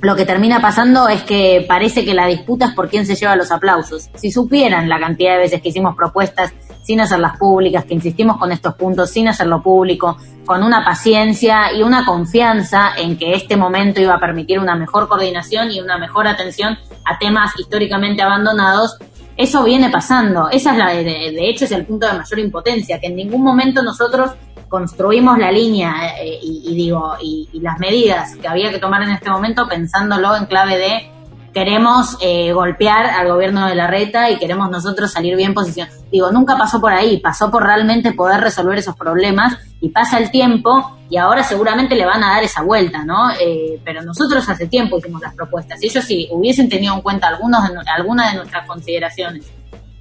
lo 0.00 0.14
que 0.14 0.24
termina 0.24 0.60
pasando 0.60 1.08
es 1.08 1.22
que 1.22 1.64
parece 1.68 2.04
que 2.04 2.14
la 2.14 2.26
disputa 2.26 2.66
es 2.66 2.74
por 2.74 2.88
quién 2.88 3.04
se 3.04 3.16
lleva 3.16 3.34
los 3.34 3.50
aplausos. 3.50 4.10
Si 4.14 4.30
supieran 4.30 4.88
la 4.88 5.00
cantidad 5.00 5.32
de 5.32 5.38
veces 5.38 5.60
que 5.60 5.70
hicimos 5.70 5.96
propuestas 5.96 6.52
sin 6.88 7.02
hacerlas 7.02 7.36
públicas, 7.36 7.84
que 7.84 7.92
insistimos 7.92 8.38
con 8.38 8.50
estos 8.50 8.74
puntos 8.74 9.10
sin 9.10 9.28
hacerlo 9.28 9.62
público, 9.62 10.16
con 10.46 10.62
una 10.62 10.82
paciencia 10.82 11.70
y 11.70 11.82
una 11.82 12.06
confianza 12.06 12.92
en 12.96 13.18
que 13.18 13.34
este 13.34 13.58
momento 13.58 14.00
iba 14.00 14.14
a 14.14 14.18
permitir 14.18 14.58
una 14.58 14.74
mejor 14.74 15.06
coordinación 15.06 15.70
y 15.70 15.80
una 15.80 15.98
mejor 15.98 16.26
atención 16.26 16.78
a 17.04 17.18
temas 17.18 17.52
históricamente 17.58 18.22
abandonados, 18.22 18.96
eso 19.36 19.64
viene 19.64 19.90
pasando. 19.90 20.48
Esa 20.48 20.72
es 20.72 20.78
la 20.78 20.88
de, 20.94 21.02
de 21.04 21.50
hecho 21.50 21.66
es 21.66 21.72
el 21.72 21.84
punto 21.84 22.06
de 22.06 22.14
mayor 22.14 22.38
impotencia, 22.38 22.98
que 22.98 23.08
en 23.08 23.16
ningún 23.16 23.42
momento 23.42 23.82
nosotros 23.82 24.30
construimos 24.70 25.36
la 25.36 25.52
línea 25.52 26.16
eh, 26.22 26.38
y, 26.40 26.74
digo 26.74 27.16
y, 27.20 27.50
las 27.60 27.78
medidas 27.78 28.34
que 28.36 28.48
había 28.48 28.70
que 28.70 28.78
tomar 28.78 29.02
en 29.02 29.10
este 29.10 29.28
momento 29.28 29.68
pensándolo 29.68 30.34
en 30.36 30.46
clave 30.46 30.78
de 30.78 31.17
queremos 31.52 32.16
eh, 32.20 32.52
golpear 32.52 33.06
al 33.06 33.28
gobierno 33.28 33.66
de 33.66 33.74
la 33.74 33.86
reta 33.86 34.30
y 34.30 34.38
queremos 34.38 34.70
nosotros 34.70 35.12
salir 35.12 35.36
bien 35.36 35.54
posición. 35.54 35.88
Digo, 36.10 36.30
nunca 36.30 36.56
pasó 36.56 36.80
por 36.80 36.92
ahí, 36.92 37.18
pasó 37.18 37.50
por 37.50 37.64
realmente 37.64 38.12
poder 38.12 38.40
resolver 38.40 38.78
esos 38.78 38.96
problemas 38.96 39.56
y 39.80 39.90
pasa 39.90 40.18
el 40.18 40.30
tiempo 40.30 40.98
y 41.10 41.16
ahora 41.16 41.42
seguramente 41.42 41.94
le 41.94 42.06
van 42.06 42.22
a 42.22 42.34
dar 42.34 42.44
esa 42.44 42.62
vuelta, 42.62 43.04
¿no? 43.04 43.30
Eh, 43.40 43.80
pero 43.84 44.02
nosotros 44.02 44.48
hace 44.48 44.66
tiempo 44.66 44.98
hicimos 44.98 45.20
las 45.22 45.34
propuestas 45.34 45.82
ellos 45.82 46.04
si 46.04 46.28
hubiesen 46.30 46.68
tenido 46.68 46.94
en 46.94 47.00
cuenta 47.00 47.28
algunos 47.28 47.62
algunas 47.94 48.32
de 48.32 48.38
nuestras 48.38 48.66
consideraciones, 48.66 49.50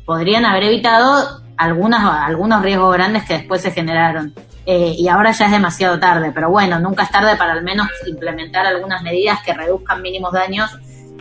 podrían 0.05 0.45
haber 0.45 0.63
evitado 0.63 1.41
algunas, 1.57 2.03
algunos 2.03 2.61
riesgos 2.61 2.93
grandes 2.93 3.23
que 3.23 3.33
después 3.33 3.61
se 3.61 3.71
generaron. 3.71 4.33
Eh, 4.65 4.95
y 4.97 5.07
ahora 5.07 5.31
ya 5.31 5.45
es 5.45 5.51
demasiado 5.51 5.97
tarde, 5.97 6.31
pero 6.33 6.49
bueno, 6.49 6.77
nunca 6.79 7.03
es 7.03 7.09
tarde 7.09 7.37
para 7.37 7.53
al 7.53 7.63
menos 7.63 7.87
implementar 8.05 8.65
algunas 8.65 9.01
medidas 9.01 9.39
que 9.41 9.53
reduzcan 9.53 10.01
mínimos 10.01 10.33
daños 10.33 10.69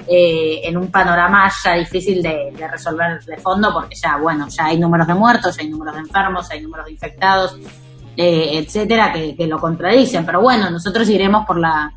eh, 0.08 0.60
en 0.64 0.76
un 0.76 0.90
panorama 0.90 1.50
ya 1.64 1.74
difícil 1.74 2.22
de, 2.22 2.52
resolver 2.70 3.22
de 3.24 3.36
fondo, 3.38 3.72
porque 3.72 3.94
ya, 3.94 4.16
bueno, 4.16 4.46
ya 4.48 4.66
hay 4.66 4.78
números 4.78 5.06
de 5.06 5.14
muertos, 5.14 5.58
hay 5.58 5.68
números 5.68 5.94
de 5.94 6.00
enfermos, 6.00 6.50
hay 6.50 6.60
números 6.60 6.86
de 6.86 6.92
infectados, 6.92 7.56
eh, 8.16 8.50
etcétera, 8.58 9.12
que, 9.12 9.34
que, 9.36 9.46
lo 9.46 9.58
contradicen. 9.58 10.24
Pero 10.24 10.40
bueno, 10.40 10.70
nosotros 10.70 11.08
iremos 11.08 11.46
por 11.46 11.58
la 11.58 11.92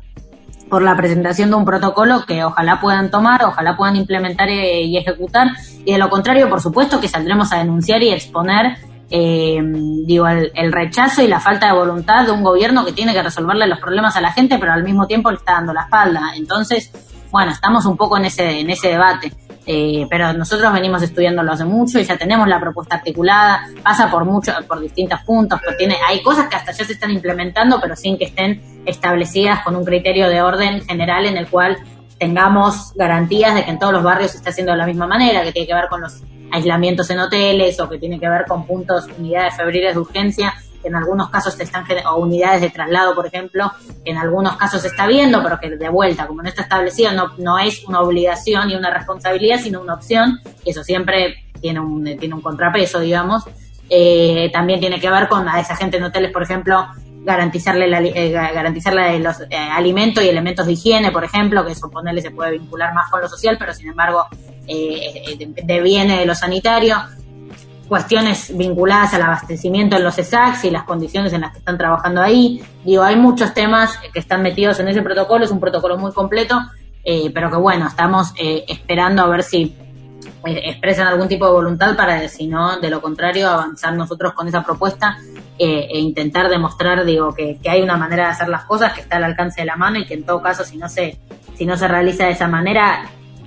por 0.68 0.82
la 0.82 0.96
presentación 0.96 1.50
de 1.50 1.56
un 1.56 1.64
protocolo 1.64 2.24
que 2.24 2.44
ojalá 2.44 2.80
puedan 2.80 3.10
tomar, 3.10 3.44
ojalá 3.44 3.76
puedan 3.76 3.96
implementar 3.96 4.48
y 4.48 4.96
ejecutar, 4.96 5.48
y 5.84 5.92
de 5.94 5.98
lo 5.98 6.08
contrario, 6.08 6.48
por 6.48 6.60
supuesto, 6.60 7.00
que 7.00 7.08
saldremos 7.08 7.52
a 7.52 7.58
denunciar 7.58 8.00
y 8.04 8.10
exponer 8.10 8.76
eh, 9.12 9.60
digo, 10.06 10.28
el, 10.28 10.72
rechazo 10.72 11.22
y 11.22 11.26
la 11.26 11.40
falta 11.40 11.66
de 11.66 11.72
voluntad 11.72 12.24
de 12.24 12.30
un 12.30 12.44
gobierno 12.44 12.84
que 12.84 12.92
tiene 12.92 13.12
que 13.12 13.22
resolverle 13.22 13.66
los 13.66 13.80
problemas 13.80 14.16
a 14.16 14.20
la 14.20 14.32
gente, 14.32 14.56
pero 14.58 14.72
al 14.72 14.84
mismo 14.84 15.06
tiempo 15.06 15.30
le 15.30 15.38
está 15.38 15.54
dando 15.54 15.72
la 15.72 15.82
espalda. 15.82 16.32
Entonces, 16.36 16.92
bueno, 17.30 17.52
estamos 17.52 17.84
un 17.86 17.96
poco 17.96 18.16
en 18.16 18.26
ese, 18.26 18.60
en 18.60 18.70
ese 18.70 18.88
debate. 18.88 19.32
Eh, 19.66 20.06
pero 20.08 20.32
nosotros 20.32 20.72
venimos 20.72 21.02
estudiándolo 21.02 21.52
hace 21.52 21.64
mucho 21.64 22.00
y 22.00 22.04
ya 22.04 22.16
tenemos 22.16 22.48
la 22.48 22.58
propuesta 22.58 22.96
articulada, 22.96 23.68
pasa 23.82 24.10
por 24.10 24.24
mucho, 24.24 24.52
por 24.66 24.80
distintos 24.80 25.20
puntos, 25.20 25.60
pero 25.62 25.76
tiene, 25.76 25.96
hay 26.08 26.22
cosas 26.22 26.48
que 26.48 26.56
hasta 26.56 26.72
ya 26.72 26.84
se 26.84 26.94
están 26.94 27.10
implementando, 27.10 27.78
pero 27.80 27.94
sin 27.94 28.18
que 28.18 28.24
estén 28.24 28.62
establecidas 28.86 29.62
con 29.62 29.76
un 29.76 29.84
criterio 29.84 30.28
de 30.28 30.40
orden 30.40 30.80
general 30.86 31.26
en 31.26 31.36
el 31.36 31.46
cual 31.46 31.76
tengamos 32.18 32.92
garantías 32.94 33.54
de 33.54 33.64
que 33.64 33.70
en 33.70 33.78
todos 33.78 33.92
los 33.92 34.02
barrios 34.02 34.32
se 34.32 34.38
está 34.38 34.50
haciendo 34.50 34.72
de 34.72 34.78
la 34.78 34.86
misma 34.86 35.06
manera, 35.06 35.42
que 35.42 35.52
tiene 35.52 35.68
que 35.68 35.74
ver 35.74 35.88
con 35.88 36.00
los 36.00 36.22
aislamientos 36.52 37.08
en 37.10 37.20
hoteles 37.20 37.78
o 37.80 37.88
que 37.88 37.98
tiene 37.98 38.18
que 38.18 38.28
ver 38.28 38.46
con 38.46 38.66
puntos, 38.66 39.06
unidades 39.18 39.56
febriles 39.56 39.94
de 39.94 40.00
urgencia, 40.00 40.54
que 40.80 40.88
en 40.88 40.94
algunos 40.94 41.30
casos 41.30 41.54
se 41.54 41.64
están, 41.64 41.84
o 42.10 42.16
unidades 42.16 42.60
de 42.60 42.70
traslado, 42.70 43.14
por 43.14 43.26
ejemplo, 43.26 43.72
que 44.04 44.10
en 44.10 44.18
algunos 44.18 44.56
casos 44.56 44.82
se 44.82 44.88
está 44.88 45.06
viendo, 45.06 45.42
pero 45.42 45.58
que 45.60 45.70
de 45.70 45.88
vuelta, 45.88 46.26
como 46.26 46.42
no 46.42 46.48
está 46.48 46.62
establecido, 46.62 47.12
no, 47.12 47.32
no 47.38 47.58
es 47.58 47.84
una 47.86 48.00
obligación 48.00 48.70
y 48.70 48.74
una 48.74 48.90
responsabilidad, 48.90 49.60
sino 49.60 49.80
una 49.80 49.94
opción, 49.94 50.40
y 50.64 50.70
eso 50.70 50.82
siempre 50.82 51.44
tiene 51.60 51.80
un, 51.80 52.04
tiene 52.18 52.34
un 52.34 52.40
contrapeso, 52.40 53.00
digamos. 53.00 53.44
Eh, 53.88 54.50
también 54.52 54.78
tiene 54.80 55.00
que 55.00 55.10
ver 55.10 55.28
con 55.28 55.48
a 55.48 55.60
esa 55.60 55.76
gente 55.76 55.96
en 55.96 56.04
hoteles, 56.04 56.32
por 56.32 56.42
ejemplo, 56.42 56.86
garantizarle, 57.22 57.86
la, 57.88 58.00
eh, 58.00 58.30
garantizarle 58.30 59.18
los 59.18 59.40
eh, 59.42 59.56
alimentos 59.56 60.24
y 60.24 60.28
elementos 60.28 60.66
de 60.66 60.72
higiene, 60.72 61.10
por 61.10 61.24
ejemplo, 61.24 61.64
que 61.66 61.74
suponerle 61.74 62.22
se 62.22 62.30
puede 62.30 62.52
vincular 62.52 62.94
más 62.94 63.10
con 63.10 63.20
lo 63.20 63.28
social, 63.28 63.56
pero 63.58 63.74
sin 63.74 63.88
embargo 63.88 64.26
eh, 64.66 65.36
deviene 65.64 66.18
de 66.18 66.26
lo 66.26 66.34
sanitario, 66.34 66.96
cuestiones 67.90 68.56
vinculadas 68.56 69.12
al 69.12 69.22
abastecimiento 69.22 69.96
en 69.96 70.04
los 70.04 70.16
ESACs 70.16 70.64
y 70.64 70.70
las 70.70 70.84
condiciones 70.84 71.34
en 71.34 71.42
las 71.42 71.52
que 71.52 71.58
están 71.58 71.76
trabajando 71.76 72.22
ahí. 72.22 72.62
Digo, 72.84 73.02
hay 73.02 73.16
muchos 73.16 73.52
temas 73.52 73.98
que 74.12 74.18
están 74.18 74.40
metidos 74.40 74.80
en 74.80 74.88
ese 74.88 75.02
protocolo, 75.02 75.44
es 75.44 75.50
un 75.50 75.60
protocolo 75.60 75.98
muy 75.98 76.12
completo, 76.12 76.58
eh, 77.04 77.30
pero 77.34 77.50
que 77.50 77.56
bueno, 77.56 77.86
estamos 77.86 78.32
esperando 78.38 79.22
a 79.22 79.26
ver 79.26 79.42
si 79.42 79.76
expresan 80.44 81.06
algún 81.06 81.28
tipo 81.28 81.46
de 81.46 81.52
voluntad 81.52 81.96
para, 81.96 82.26
si 82.28 82.46
no, 82.46 82.78
de 82.78 82.90
lo 82.90 83.00
contrario, 83.00 83.48
avanzar 83.48 83.94
nosotros 83.94 84.32
con 84.32 84.48
esa 84.48 84.62
propuesta 84.62 85.18
eh, 85.58 85.88
e 85.90 85.98
intentar 85.98 86.48
demostrar, 86.48 87.04
digo, 87.04 87.34
que, 87.34 87.58
hay 87.68 87.82
una 87.82 87.96
manera 87.96 88.24
de 88.24 88.30
hacer 88.30 88.48
las 88.48 88.64
cosas 88.64 88.94
que 88.94 89.02
está 89.02 89.16
al 89.16 89.24
alcance 89.24 89.60
de 89.60 89.66
la 89.66 89.76
mano 89.76 89.98
y 89.98 90.06
que 90.06 90.14
en 90.14 90.24
todo 90.24 90.40
caso, 90.40 90.64
si 90.64 90.78
no 90.78 90.88
se, 90.88 91.18
si 91.54 91.66
no 91.66 91.76
se 91.76 91.86
realiza 91.86 92.24
de 92.24 92.32
esa 92.32 92.48
manera, 92.48 93.02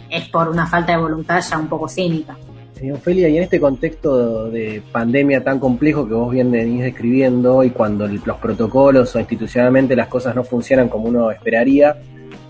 es 0.09 0.29
por 0.29 0.49
una 0.49 0.67
falta 0.67 0.91
de 0.93 0.99
voluntad 0.99 1.41
ya 1.41 1.57
un 1.57 1.67
poco 1.67 1.87
cínica. 1.87 2.35
Eh, 2.83 2.91
Ofelia, 2.91 3.29
y 3.29 3.37
en 3.37 3.43
este 3.43 3.61
contexto 3.61 4.49
de 4.49 4.83
pandemia 4.91 5.41
tan 5.41 5.57
complejo 5.57 6.05
que 6.05 6.13
vos 6.13 6.29
bien 6.29 6.51
venís 6.51 6.83
describiendo 6.83 7.63
y 7.63 7.69
cuando 7.69 8.05
los 8.07 8.37
protocolos 8.39 9.15
o 9.15 9.19
institucionalmente 9.19 9.95
las 9.95 10.09
cosas 10.09 10.35
no 10.35 10.43
funcionan 10.43 10.89
como 10.89 11.07
uno 11.07 11.31
esperaría, 11.31 11.95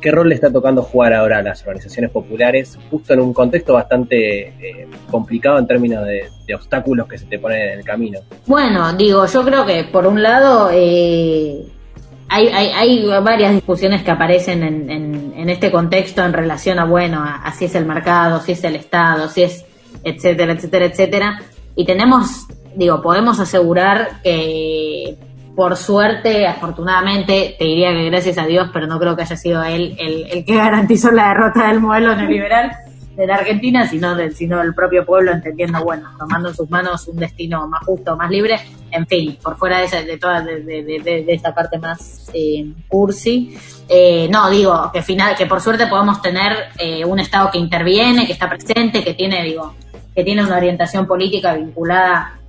¿Qué 0.01 0.11
rol 0.11 0.27
le 0.27 0.35
está 0.35 0.51
tocando 0.51 0.81
jugar 0.81 1.13
ahora 1.13 1.37
a 1.37 1.41
las 1.41 1.61
organizaciones 1.61 2.11
populares, 2.11 2.77
justo 2.91 3.13
en 3.13 3.21
un 3.21 3.33
contexto 3.33 3.73
bastante 3.75 4.47
eh, 4.47 4.87
complicado 5.09 5.57
en 5.59 5.65
términos 5.65 6.05
de, 6.05 6.53
obstáculos 6.53 7.07
que 7.07 7.17
se 7.17 7.25
te 7.25 7.39
ponen 7.39 7.61
en 7.61 7.79
el 7.79 7.85
camino? 7.85 8.19
Bueno, 8.45 8.91
digo, 8.93 9.25
yo 9.25 9.43
creo 9.45 9.65
que 9.65 9.85
por 9.85 10.05
un 10.05 10.21
lado 10.21 10.69
eh, 10.73 11.63
hay, 12.27 13.05
varias 13.23 13.53
discusiones 13.53 14.03
que 14.03 14.11
aparecen 14.11 14.61
en, 14.63 15.49
este 15.49 15.71
contexto 15.71 16.21
en 16.25 16.33
relación 16.33 16.79
a, 16.79 16.85
bueno, 16.85 17.23
a, 17.23 17.49
si 17.53 17.65
es 17.65 17.75
el 17.75 17.85
mercado, 17.85 18.41
si 18.41 18.51
es 18.51 18.63
el 18.65 18.75
Estado, 18.75 19.29
si 19.29 19.43
es, 19.43 19.65
etcétera, 20.03 20.53
etcétera, 20.53 20.85
etcétera. 20.85 21.41
Y 21.75 21.85
tenemos, 21.85 22.47
digo, 22.75 23.01
podemos 23.01 23.39
asegurar 23.39 24.21
que 24.23 25.17
por 25.55 25.75
suerte, 25.75 26.47
afortunadamente, 26.47 27.55
te 27.57 27.65
diría 27.65 27.91
que 27.91 28.05
gracias 28.05 28.37
a 28.37 28.45
Dios, 28.45 28.69
pero 28.73 28.87
no 28.87 28.99
creo 28.99 29.15
que 29.15 29.21
haya 29.21 29.37
sido 29.37 29.63
él 29.63 29.95
el, 29.99 30.45
que 30.45 30.55
garantizó 30.55 31.11
la 31.11 31.29
derrota 31.29 31.67
del 31.67 31.79
modelo 31.79 32.15
neoliberal 32.15 32.71
de 33.15 33.27
la 33.27 33.35
Argentina, 33.35 33.87
sino 33.87 34.15
del, 34.15 34.35
sino 34.35 34.57
del 34.57 34.73
propio 34.73 35.05
pueblo 35.05 35.31
entendiendo, 35.31 35.83
bueno, 35.83 36.09
tomando 36.17 36.49
en 36.49 36.55
sus 36.55 36.67
manos 36.71 37.07
un 37.07 37.17
destino 37.17 37.67
más 37.67 37.85
justo, 37.85 38.17
más 38.17 38.31
libre, 38.31 38.59
en 38.89 39.05
fin, 39.05 39.37
por 39.43 39.55
fuera 39.55 39.77
de, 39.77 39.85
esa, 39.85 40.01
de 40.01 40.17
toda 40.17 40.41
de, 40.41 40.61
de, 40.61 40.83
de, 40.83 41.25
esta 41.27 41.53
parte 41.53 41.77
más 41.77 42.31
eh, 42.33 42.65
cursi. 42.87 43.55
Eh, 43.87 44.27
no, 44.31 44.49
digo, 44.49 44.89
que 44.91 45.03
final, 45.03 45.35
que 45.35 45.45
por 45.45 45.61
suerte 45.61 45.85
podemos 45.85 46.23
tener 46.23 46.53
eh, 46.79 47.05
un 47.05 47.19
Estado 47.19 47.51
que 47.51 47.59
interviene, 47.59 48.25
que 48.25 48.33
está 48.33 48.49
presente, 48.49 49.03
que 49.03 49.13
tiene, 49.13 49.43
digo, 49.43 49.75
que 50.15 50.23
tiene 50.23 50.43
una 50.43 50.57
orientación 50.57 51.07
política 51.07 51.53
vinculada 51.53 52.39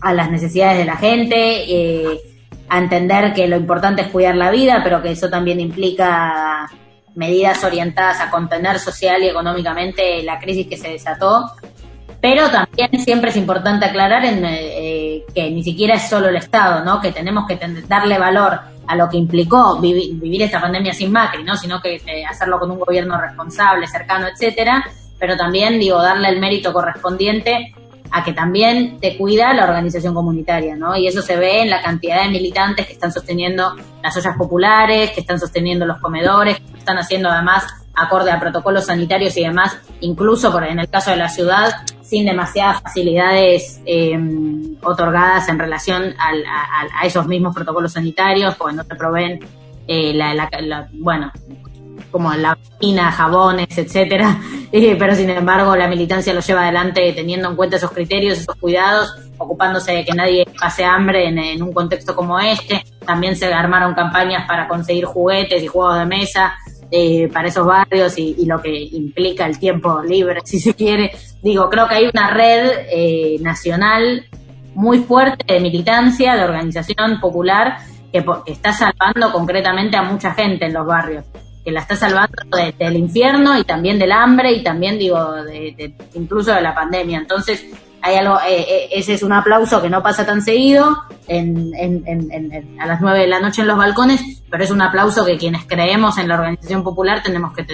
a 0.00 0.12
las 0.12 0.30
necesidades 0.30 0.78
de 0.78 0.84
la 0.84 0.96
gente, 0.96 1.36
eh, 1.36 2.20
a 2.68 2.78
entender 2.78 3.32
que 3.32 3.46
lo 3.48 3.56
importante 3.56 4.02
es 4.02 4.08
cuidar 4.08 4.36
la 4.36 4.50
vida, 4.50 4.80
pero 4.82 5.02
que 5.02 5.10
eso 5.10 5.28
también 5.28 5.60
implica 5.60 6.68
medidas 7.14 7.64
orientadas 7.64 8.20
a 8.20 8.30
contener 8.30 8.78
social 8.78 9.22
y 9.22 9.28
económicamente 9.28 10.22
la 10.22 10.38
crisis 10.38 10.66
que 10.66 10.76
se 10.76 10.88
desató. 10.88 11.50
Pero 12.20 12.50
también 12.50 12.90
siempre 13.04 13.30
es 13.30 13.36
importante 13.36 13.86
aclarar 13.86 14.24
en, 14.24 14.44
eh, 14.44 15.24
que 15.34 15.50
ni 15.50 15.62
siquiera 15.62 15.94
es 15.94 16.08
solo 16.08 16.28
el 16.28 16.36
Estado, 16.36 16.84
¿no? 16.84 17.00
Que 17.00 17.12
tenemos 17.12 17.46
que 17.46 17.58
darle 17.88 18.18
valor 18.18 18.58
a 18.86 18.96
lo 18.96 19.08
que 19.08 19.16
implicó 19.16 19.78
vivir, 19.80 20.42
esta 20.42 20.60
pandemia 20.60 20.92
sin 20.92 21.12
Macri, 21.12 21.44
¿no? 21.44 21.56
Sino 21.56 21.80
que 21.80 21.96
eh, 22.06 22.24
hacerlo 22.24 22.58
con 22.58 22.70
un 22.70 22.78
gobierno 22.78 23.20
responsable, 23.20 23.86
cercano, 23.86 24.26
etcétera. 24.28 24.84
Pero 25.18 25.36
también, 25.36 25.78
digo, 25.78 26.02
darle 26.02 26.28
el 26.28 26.40
mérito 26.40 26.72
correspondiente 26.72 27.74
a 28.10 28.22
que 28.24 28.32
también 28.32 28.98
te 29.00 29.16
cuida 29.16 29.52
la 29.52 29.64
organización 29.64 30.14
comunitaria, 30.14 30.76
¿no? 30.76 30.96
Y 30.96 31.06
eso 31.06 31.22
se 31.22 31.36
ve 31.36 31.62
en 31.62 31.70
la 31.70 31.82
cantidad 31.82 32.22
de 32.22 32.30
militantes 32.30 32.86
que 32.86 32.92
están 32.92 33.12
sosteniendo 33.12 33.74
las 34.02 34.16
ollas 34.16 34.36
populares, 34.36 35.10
que 35.10 35.20
están 35.20 35.38
sosteniendo 35.38 35.86
los 35.86 35.98
comedores, 35.98 36.60
que 36.60 36.78
están 36.78 36.98
haciendo 36.98 37.28
además 37.28 37.64
acorde 37.96 38.30
a 38.30 38.38
protocolos 38.38 38.86
sanitarios 38.86 39.36
y 39.36 39.42
demás, 39.42 39.78
incluso 40.00 40.52
por, 40.52 40.64
en 40.64 40.78
el 40.78 40.88
caso 40.88 41.10
de 41.10 41.16
la 41.16 41.28
ciudad, 41.28 41.72
sin 42.02 42.26
demasiadas 42.26 42.82
facilidades 42.82 43.80
eh, 43.86 44.18
otorgadas 44.82 45.48
en 45.48 45.58
relación 45.58 46.14
a, 46.18 47.06
esos 47.06 47.26
mismos 47.26 47.54
protocolos 47.54 47.92
sanitarios, 47.92 48.54
porque 48.54 48.76
no 48.76 48.84
te 48.84 48.94
proveen 48.94 49.40
eh, 49.88 50.12
la, 50.12 50.88
bueno, 50.92 51.32
como 52.10 52.32
la 52.34 52.58
pina, 52.78 53.10
jabones, 53.10 53.76
etcétera, 53.76 54.40
eh, 54.72 54.96
pero 54.98 55.14
sin 55.14 55.30
embargo 55.30 55.76
la 55.76 55.88
militancia 55.88 56.32
lo 56.32 56.40
lleva 56.40 56.62
adelante 56.62 57.12
teniendo 57.12 57.48
en 57.48 57.56
cuenta 57.56 57.76
esos 57.76 57.90
criterios, 57.90 58.38
esos 58.38 58.56
cuidados, 58.56 59.14
ocupándose 59.38 59.92
de 59.92 60.04
que 60.04 60.12
nadie 60.12 60.46
pase 60.58 60.84
hambre 60.84 61.28
en, 61.28 61.62
un 61.62 61.72
contexto 61.72 62.14
como 62.14 62.38
este. 62.38 62.84
También 63.04 63.36
se 63.36 63.52
armaron 63.52 63.94
campañas 63.94 64.46
para 64.46 64.66
conseguir 64.66 65.04
juguetes 65.04 65.62
y 65.62 65.66
juegos 65.66 65.98
de 65.98 66.06
mesa 66.06 66.54
eh, 66.90 67.28
para 67.32 67.48
esos 67.48 67.66
barrios 67.66 68.16
y, 68.16 68.46
lo 68.46 68.60
que 68.62 68.70
implica 68.70 69.46
el 69.46 69.58
tiempo 69.58 70.02
libre, 70.02 70.40
si 70.44 70.58
se 70.58 70.74
quiere. 70.74 71.12
Digo, 71.42 71.68
creo 71.68 71.88
que 71.88 71.96
hay 71.96 72.10
una 72.12 72.30
red 72.30 72.70
eh, 72.90 73.36
nacional 73.40 74.26
muy 74.74 74.98
fuerte 74.98 75.54
de 75.54 75.60
militancia, 75.60 76.36
de 76.36 76.44
organización 76.44 77.20
popular, 77.20 77.78
que 78.12 78.24
está 78.46 78.72
salvando 78.72 79.32
concretamente 79.32 79.96
a 79.96 80.02
mucha 80.02 80.32
gente 80.32 80.66
en 80.66 80.72
los 80.72 80.86
barrios 80.86 81.24
que 81.66 81.72
la 81.72 81.80
está 81.80 81.96
salvando 81.96 82.36
del 82.78 82.96
infierno 82.96 83.58
y 83.58 83.64
también 83.64 83.98
del 83.98 84.12
hambre 84.12 84.52
y 84.52 84.62
también 84.62 85.00
digo 85.00 85.32
de, 85.42 85.92
incluso 86.14 86.52
de 86.52 86.60
la 86.62 86.72
pandemia. 86.76 87.18
Entonces 87.18 87.66
hay 88.02 88.14
algo 88.14 88.38
eh, 88.46 88.60
eh, 88.60 88.88
ese 88.92 89.14
es 89.14 89.24
un 89.24 89.32
aplauso 89.32 89.82
que 89.82 89.90
no 89.90 90.00
pasa 90.00 90.24
tan 90.24 90.42
seguido 90.42 90.96
en, 91.26 92.78
a 92.78 92.86
las 92.86 93.00
nueve 93.00 93.18
de 93.18 93.26
la 93.26 93.40
noche 93.40 93.62
en 93.62 93.66
los 93.66 93.76
balcones 93.76 94.44
pero 94.48 94.62
es 94.62 94.70
un 94.70 94.80
aplauso 94.80 95.24
que 95.24 95.38
quienes 95.38 95.64
creemos 95.64 96.18
en 96.18 96.28
la 96.28 96.36
organización 96.36 96.84
popular 96.84 97.24
tenemos 97.24 97.52
que 97.52 97.64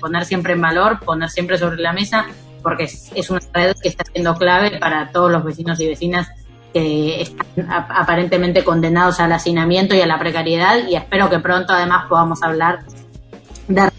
poner 0.00 0.24
siempre 0.24 0.54
en 0.54 0.62
valor 0.62 0.98
poner 0.98 1.30
siempre 1.30 1.56
sobre 1.56 1.80
la 1.80 1.92
mesa 1.92 2.26
porque 2.64 2.84
es, 2.84 3.12
es 3.14 3.30
una 3.30 3.38
red 3.52 3.76
que 3.80 3.90
está 3.90 4.02
siendo 4.12 4.34
clave 4.34 4.80
para 4.80 5.12
todos 5.12 5.30
los 5.30 5.44
vecinos 5.44 5.78
y 5.78 5.86
vecinas 5.86 6.26
que 6.72 7.22
están 7.22 7.70
aparentemente 7.70 8.64
condenados 8.64 9.20
al 9.20 9.30
hacinamiento 9.32 9.94
y 9.94 10.00
a 10.00 10.06
la 10.06 10.18
precariedad 10.18 10.78
y 10.88 10.96
espero 10.96 11.30
que 11.30 11.38
pronto 11.38 11.74
además 11.74 12.06
podamos 12.08 12.42
hablar 12.42 12.80
de 13.68 13.90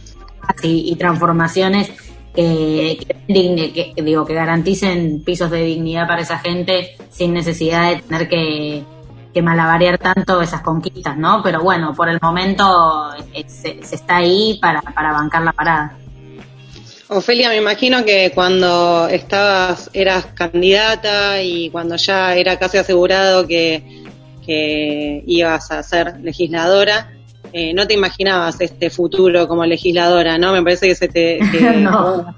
y, 0.63 0.91
y 0.91 0.95
transformaciones 0.95 1.91
que, 2.34 2.99
que, 3.25 4.01
digo 4.03 4.25
que 4.25 4.34
garanticen 4.34 5.23
pisos 5.23 5.49
de 5.49 5.63
dignidad 5.63 6.08
para 6.08 6.21
esa 6.21 6.38
gente 6.38 6.95
sin 7.10 7.34
necesidad 7.34 7.89
de 7.89 8.01
tener 8.01 8.30
que, 8.30 8.84
que 9.34 9.97
tanto 9.97 10.41
esas 10.41 10.62
conquistas, 10.62 11.17
¿no? 11.17 11.41
Pero 11.43 11.62
bueno, 11.62 11.93
por 11.95 12.10
el 12.10 12.19
momento 12.21 13.12
eh, 13.34 13.45
se, 13.47 13.80
está 13.91 14.17
ahí 14.17 14.60
para, 14.62 14.82
para 14.82 15.12
bancar 15.12 15.41
la 15.43 15.53
parada. 15.53 15.97
Ofelia, 17.10 17.49
me 17.49 17.58
imagino 17.58 18.03
que 18.03 18.32
cuando 18.36 19.08
estabas, 19.08 19.89
eras 19.93 20.25
candidata 20.27 21.41
y 21.41 21.69
cuando 21.69 21.95
ya 21.95 22.36
era 22.36 22.60
casi 22.60 22.77
asegurado 22.77 23.47
que, 23.47 24.03
que 24.45 25.23
ibas 25.25 25.71
a 25.71 25.82
ser 25.84 26.19
legisladora, 26.21 27.16
eh, 27.58 27.74
no 27.74 27.88
te 27.88 27.96
imaginabas 27.96 28.62
este 28.62 28.91
futuro 28.91 29.48
como 29.48 29.65
legisladora, 29.65 30.38
¿no? 30.38 30.54
Me 30.54 30.62
parece 30.62 30.88
que 30.88 30.93
se 30.93 31.08
te... 31.08 31.39
no. 31.80 32.36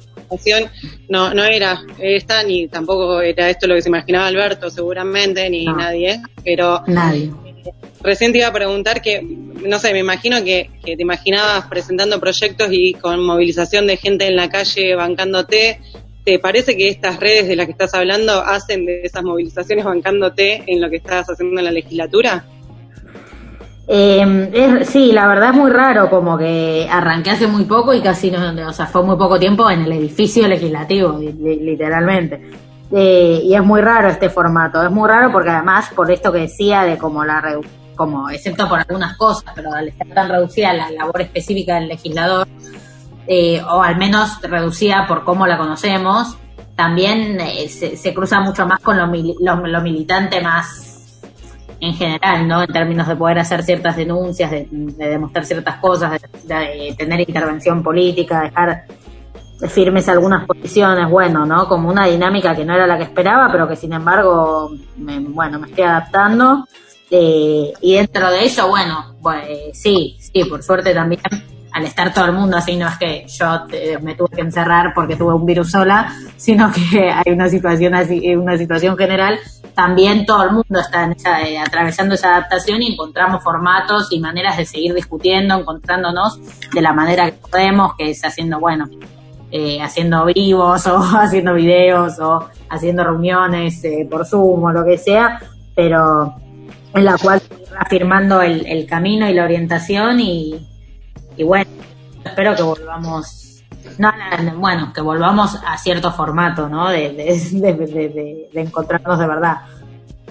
no, 1.09 1.33
no 1.33 1.43
era 1.43 1.81
esta, 1.97 2.41
ni 2.43 2.69
tampoco 2.69 3.19
era 3.19 3.49
esto 3.49 3.67
lo 3.67 3.75
que 3.75 3.81
se 3.81 3.89
imaginaba 3.89 4.27
Alberto, 4.27 4.69
seguramente, 4.69 5.49
ni 5.49 5.65
nadie, 5.65 6.21
pero... 6.41 6.83
Nadie. 6.87 7.33
Recién 8.01 8.31
te 8.31 8.37
iba 8.37 8.47
a 8.47 8.53
preguntar 8.53 9.01
que, 9.01 9.21
no 9.21 9.77
sé, 9.77 9.91
me 9.91 9.99
imagino 9.99 10.41
que, 10.41 10.69
que 10.85 10.95
te 10.95 11.01
imaginabas 11.01 11.65
presentando 11.65 12.17
proyectos 12.21 12.69
y 12.71 12.93
con 12.93 13.21
movilización 13.21 13.87
de 13.87 13.97
gente 13.97 14.25
en 14.25 14.37
la 14.37 14.47
calle 14.47 14.95
bancándote. 14.95 15.81
¿Te 16.23 16.39
parece 16.39 16.77
que 16.77 16.87
estas 16.87 17.19
redes 17.19 17.49
de 17.49 17.57
las 17.57 17.65
que 17.65 17.73
estás 17.73 17.93
hablando 17.93 18.39
hacen 18.41 18.85
de 18.85 19.01
esas 19.03 19.23
movilizaciones 19.23 19.83
bancándote 19.83 20.63
en 20.67 20.79
lo 20.79 20.89
que 20.89 20.95
estás 20.95 21.29
haciendo 21.29 21.59
en 21.59 21.65
la 21.65 21.71
legislatura? 21.71 22.45
Eh, 23.91 24.83
sí, 24.85 25.11
la 25.11 25.25
verdad 25.25 25.49
es 25.49 25.55
muy 25.55 25.71
raro, 25.71 26.11
como 26.11 26.37
que 26.37 26.87
arranqué 26.91 27.31
hace 27.31 27.47
muy 27.47 27.63
poco 27.63 27.91
y 27.91 28.01
casi 28.01 28.29
no, 28.29 28.67
o 28.67 28.73
sea, 28.73 28.85
fue 28.85 29.01
muy 29.01 29.17
poco 29.17 29.39
tiempo 29.39 29.67
en 29.71 29.81
el 29.81 29.91
edificio 29.93 30.47
legislativo, 30.47 31.17
literalmente. 31.17 32.51
Eh, 32.91 33.41
y 33.43 33.55
es 33.55 33.63
muy 33.63 33.81
raro 33.81 34.09
este 34.09 34.29
formato, 34.29 34.83
es 34.83 34.91
muy 34.91 35.09
raro 35.09 35.31
porque 35.31 35.49
además 35.49 35.89
por 35.95 36.11
esto 36.11 36.31
que 36.31 36.41
decía 36.41 36.83
de 36.83 36.99
como 36.99 37.25
la 37.25 37.59
como 37.95 38.29
excepto 38.29 38.69
por 38.69 38.79
algunas 38.79 39.17
cosas, 39.17 39.51
pero 39.55 39.73
al 39.73 39.87
estar 39.87 40.07
tan 40.09 40.29
reducida 40.29 40.71
la 40.73 40.91
labor 40.91 41.21
específica 41.21 41.75
del 41.75 41.87
legislador, 41.87 42.47
eh, 43.25 43.61
o 43.67 43.81
al 43.81 43.97
menos 43.97 44.39
reducida 44.43 45.07
por 45.07 45.23
cómo 45.23 45.47
la 45.47 45.57
conocemos, 45.57 46.37
también 46.75 47.39
eh, 47.41 47.67
se, 47.67 48.13
cruza 48.13 48.39
mucho 48.39 48.67
más 48.67 48.79
con 48.81 48.97
lo, 48.97 49.07
lo 49.07 49.81
militante 49.81 50.41
más 50.41 50.88
en 51.79 51.93
general, 51.93 52.47
¿no? 52.47 52.63
En 52.63 52.67
términos 52.71 53.07
de 53.07 53.15
poder 53.15 53.39
hacer 53.39 53.63
ciertas 53.63 53.95
denuncias, 53.95 54.51
de, 54.51 54.67
demostrar 54.69 55.45
ciertas 55.45 55.77
cosas, 55.77 56.21
de, 56.43 56.95
tener 56.97 57.19
intervención 57.21 57.81
política, 57.83 58.41
dejar 58.41 58.85
firmes 59.67 60.07
algunas 60.07 60.45
posiciones, 60.45 61.09
bueno, 61.09 61.45
¿no? 61.45 61.67
Como 61.67 61.89
una 61.89 62.05
dinámica 62.05 62.55
que 62.55 62.65
no 62.65 62.73
era 62.73 62.87
la 62.87 62.97
que 62.97 63.03
esperaba, 63.03 63.49
pero 63.51 63.67
que 63.67 63.75
sin 63.75 63.93
embargo, 63.93 64.71
me, 64.97 65.19
bueno, 65.19 65.59
me 65.59 65.67
estoy 65.67 65.83
adaptando. 65.83 66.65
Eh, 67.11 67.73
y 67.81 67.95
dentro 67.95 68.29
de 68.29 68.45
eso, 68.45 68.67
bueno, 68.67 69.15
pues, 69.21 69.43
sí, 69.73 70.17
sí, 70.19 70.43
por 70.45 70.63
suerte 70.63 70.93
también 70.93 71.21
al 71.71 71.85
estar 71.85 72.13
todo 72.13 72.25
el 72.25 72.33
mundo 72.33 72.57
así, 72.57 72.75
no 72.75 72.87
es 72.87 72.97
que 72.97 73.25
yo 73.27 73.65
me 74.01 74.15
tuve 74.15 74.35
que 74.35 74.41
encerrar 74.41 74.91
porque 74.93 75.15
tuve 75.15 75.33
un 75.33 75.45
virus 75.45 75.71
sola, 75.71 76.13
sino 76.37 76.71
que 76.71 77.11
hay 77.13 77.31
una 77.31 77.49
situación 77.49 77.95
así, 77.95 78.35
una 78.35 78.57
situación 78.57 78.97
general, 78.97 79.39
también 79.79 80.25
todo 80.25 80.43
el 80.43 80.51
mundo 80.51 80.77
está 80.81 81.09
eh, 81.45 81.57
atravesando 81.57 82.15
esa 82.15 82.35
adaptación 82.35 82.81
y 82.81 82.91
encontramos 82.91 83.41
formatos 83.41 84.11
y 84.11 84.19
maneras 84.19 84.57
de 84.57 84.65
seguir 84.65 84.93
discutiendo, 84.93 85.57
encontrándonos 85.57 86.37
de 86.73 86.81
la 86.81 86.91
manera 86.91 87.31
que 87.31 87.37
podemos, 87.37 87.95
que 87.95 88.09
es 88.09 88.21
haciendo, 88.25 88.59
bueno, 88.59 88.89
eh, 89.51 89.81
haciendo 89.81 90.25
vivos 90.25 90.85
o 90.87 90.97
haciendo 90.97 91.53
videos 91.53 92.19
o 92.19 92.45
haciendo 92.69 93.05
reuniones 93.05 93.81
eh, 93.85 94.05
por 94.11 94.25
Zoom 94.25 94.65
o 94.65 94.71
lo 94.73 94.83
que 94.83 94.97
sea, 94.97 95.39
pero 95.73 96.35
en 96.93 97.05
la 97.05 97.17
cual 97.17 97.41
afirmando 97.79 98.41
el, 98.41 98.65
el 98.67 98.85
camino 98.85 99.29
y 99.29 99.33
la 99.33 99.45
orientación 99.45 100.19
y, 100.19 100.67
y 101.37 101.43
bueno, 101.43 101.71
espero 102.25 102.53
que 102.53 102.63
volvamos, 102.63 103.58
no, 103.99 104.13
bueno, 104.55 104.93
que 104.93 105.01
volvamos 105.01 105.59
a 105.65 105.77
cierto 105.77 106.13
formato, 106.13 106.69
¿no? 106.69 106.89
De, 106.89 107.09
de, 107.11 108.49
encontrarnos 108.53 109.19
de 109.19 109.27
verdad. 109.27 109.57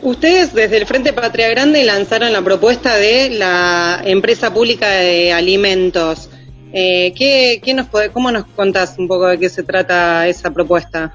Ustedes 0.00 0.54
desde 0.54 0.78
el 0.78 0.86
Frente 0.86 1.12
Patria 1.12 1.50
Grande 1.50 1.84
lanzaron 1.84 2.32
la 2.32 2.40
propuesta 2.40 2.96
de 2.96 3.28
la 3.28 4.00
empresa 4.04 4.54
pública 4.54 4.88
de 4.88 5.34
alimentos. 5.34 6.30
Eh, 6.72 7.12
¿qué, 7.14 7.60
qué 7.62 7.74
nos 7.74 7.88
puede, 7.88 8.10
¿Cómo 8.10 8.30
nos 8.32 8.46
contás 8.46 8.96
un 8.98 9.06
poco 9.06 9.26
de 9.26 9.38
qué 9.38 9.50
se 9.50 9.62
trata 9.62 10.26
esa 10.26 10.50
propuesta? 10.50 11.12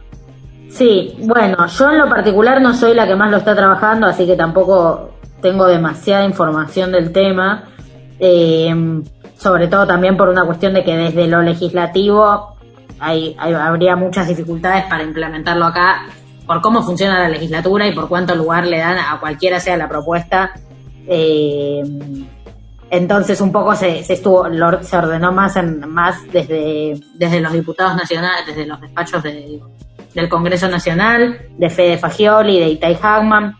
Sí, 0.69 1.15
bueno, 1.21 1.65
yo 1.67 1.91
en 1.91 1.97
lo 1.97 2.09
particular 2.09 2.61
no 2.61 2.75
soy 2.75 2.93
la 2.93 3.07
que 3.07 3.15
más 3.15 3.31
lo 3.31 3.37
está 3.37 3.55
trabajando, 3.55 4.05
así 4.05 4.27
que 4.27 4.35
tampoco 4.35 5.11
tengo 5.41 5.67
demasiada 5.67 6.23
información 6.23 6.91
del 6.91 7.11
tema, 7.11 7.63
eh, 8.19 9.01
sobre 9.43 9.67
todo 9.67 9.85
también 9.85 10.15
por 10.15 10.29
una 10.29 10.45
cuestión 10.45 10.73
de 10.73 10.83
que 10.83 10.95
desde 10.95 11.27
lo 11.27 11.41
legislativo 11.41 12.55
hay, 12.99 13.35
habría 13.37 13.95
muchas 13.97 14.27
dificultades 14.27 14.85
para 14.85 15.03
implementarlo 15.03 15.65
acá 15.65 16.05
por 16.47 16.61
cómo 16.61 16.81
funciona 16.81 17.19
la 17.19 17.29
legislatura 17.29 17.87
y 17.87 17.93
por 17.93 18.07
cuánto 18.07 18.35
lugar 18.35 18.65
le 18.65 18.79
dan 18.79 18.97
a 18.97 19.19
cualquiera 19.19 19.59
sea 19.59 19.77
la 19.77 19.89
propuesta. 19.89 20.53
Eh, 21.07 21.83
entonces 22.89 23.41
un 23.41 23.51
poco 23.51 23.75
se, 23.75 23.99
estuvo 23.99 24.45
se 24.81 24.97
ordenó 24.97 25.31
más 25.31 25.55
en, 25.57 25.89
más 25.89 26.15
desde 26.31 26.93
desde 27.15 27.41
los 27.41 27.51
diputados 27.51 27.95
nacionales 27.95 28.45
desde 28.45 28.65
los 28.65 28.79
despachos 28.79 29.23
del 29.23 30.29
Congreso 30.29 30.69
Nacional 30.69 31.41
de 31.57 31.69
Fede 31.69 31.97
Fagioli 31.97 32.59
de 32.59 32.69
Itai 32.69 32.97
Hagman 33.01 33.57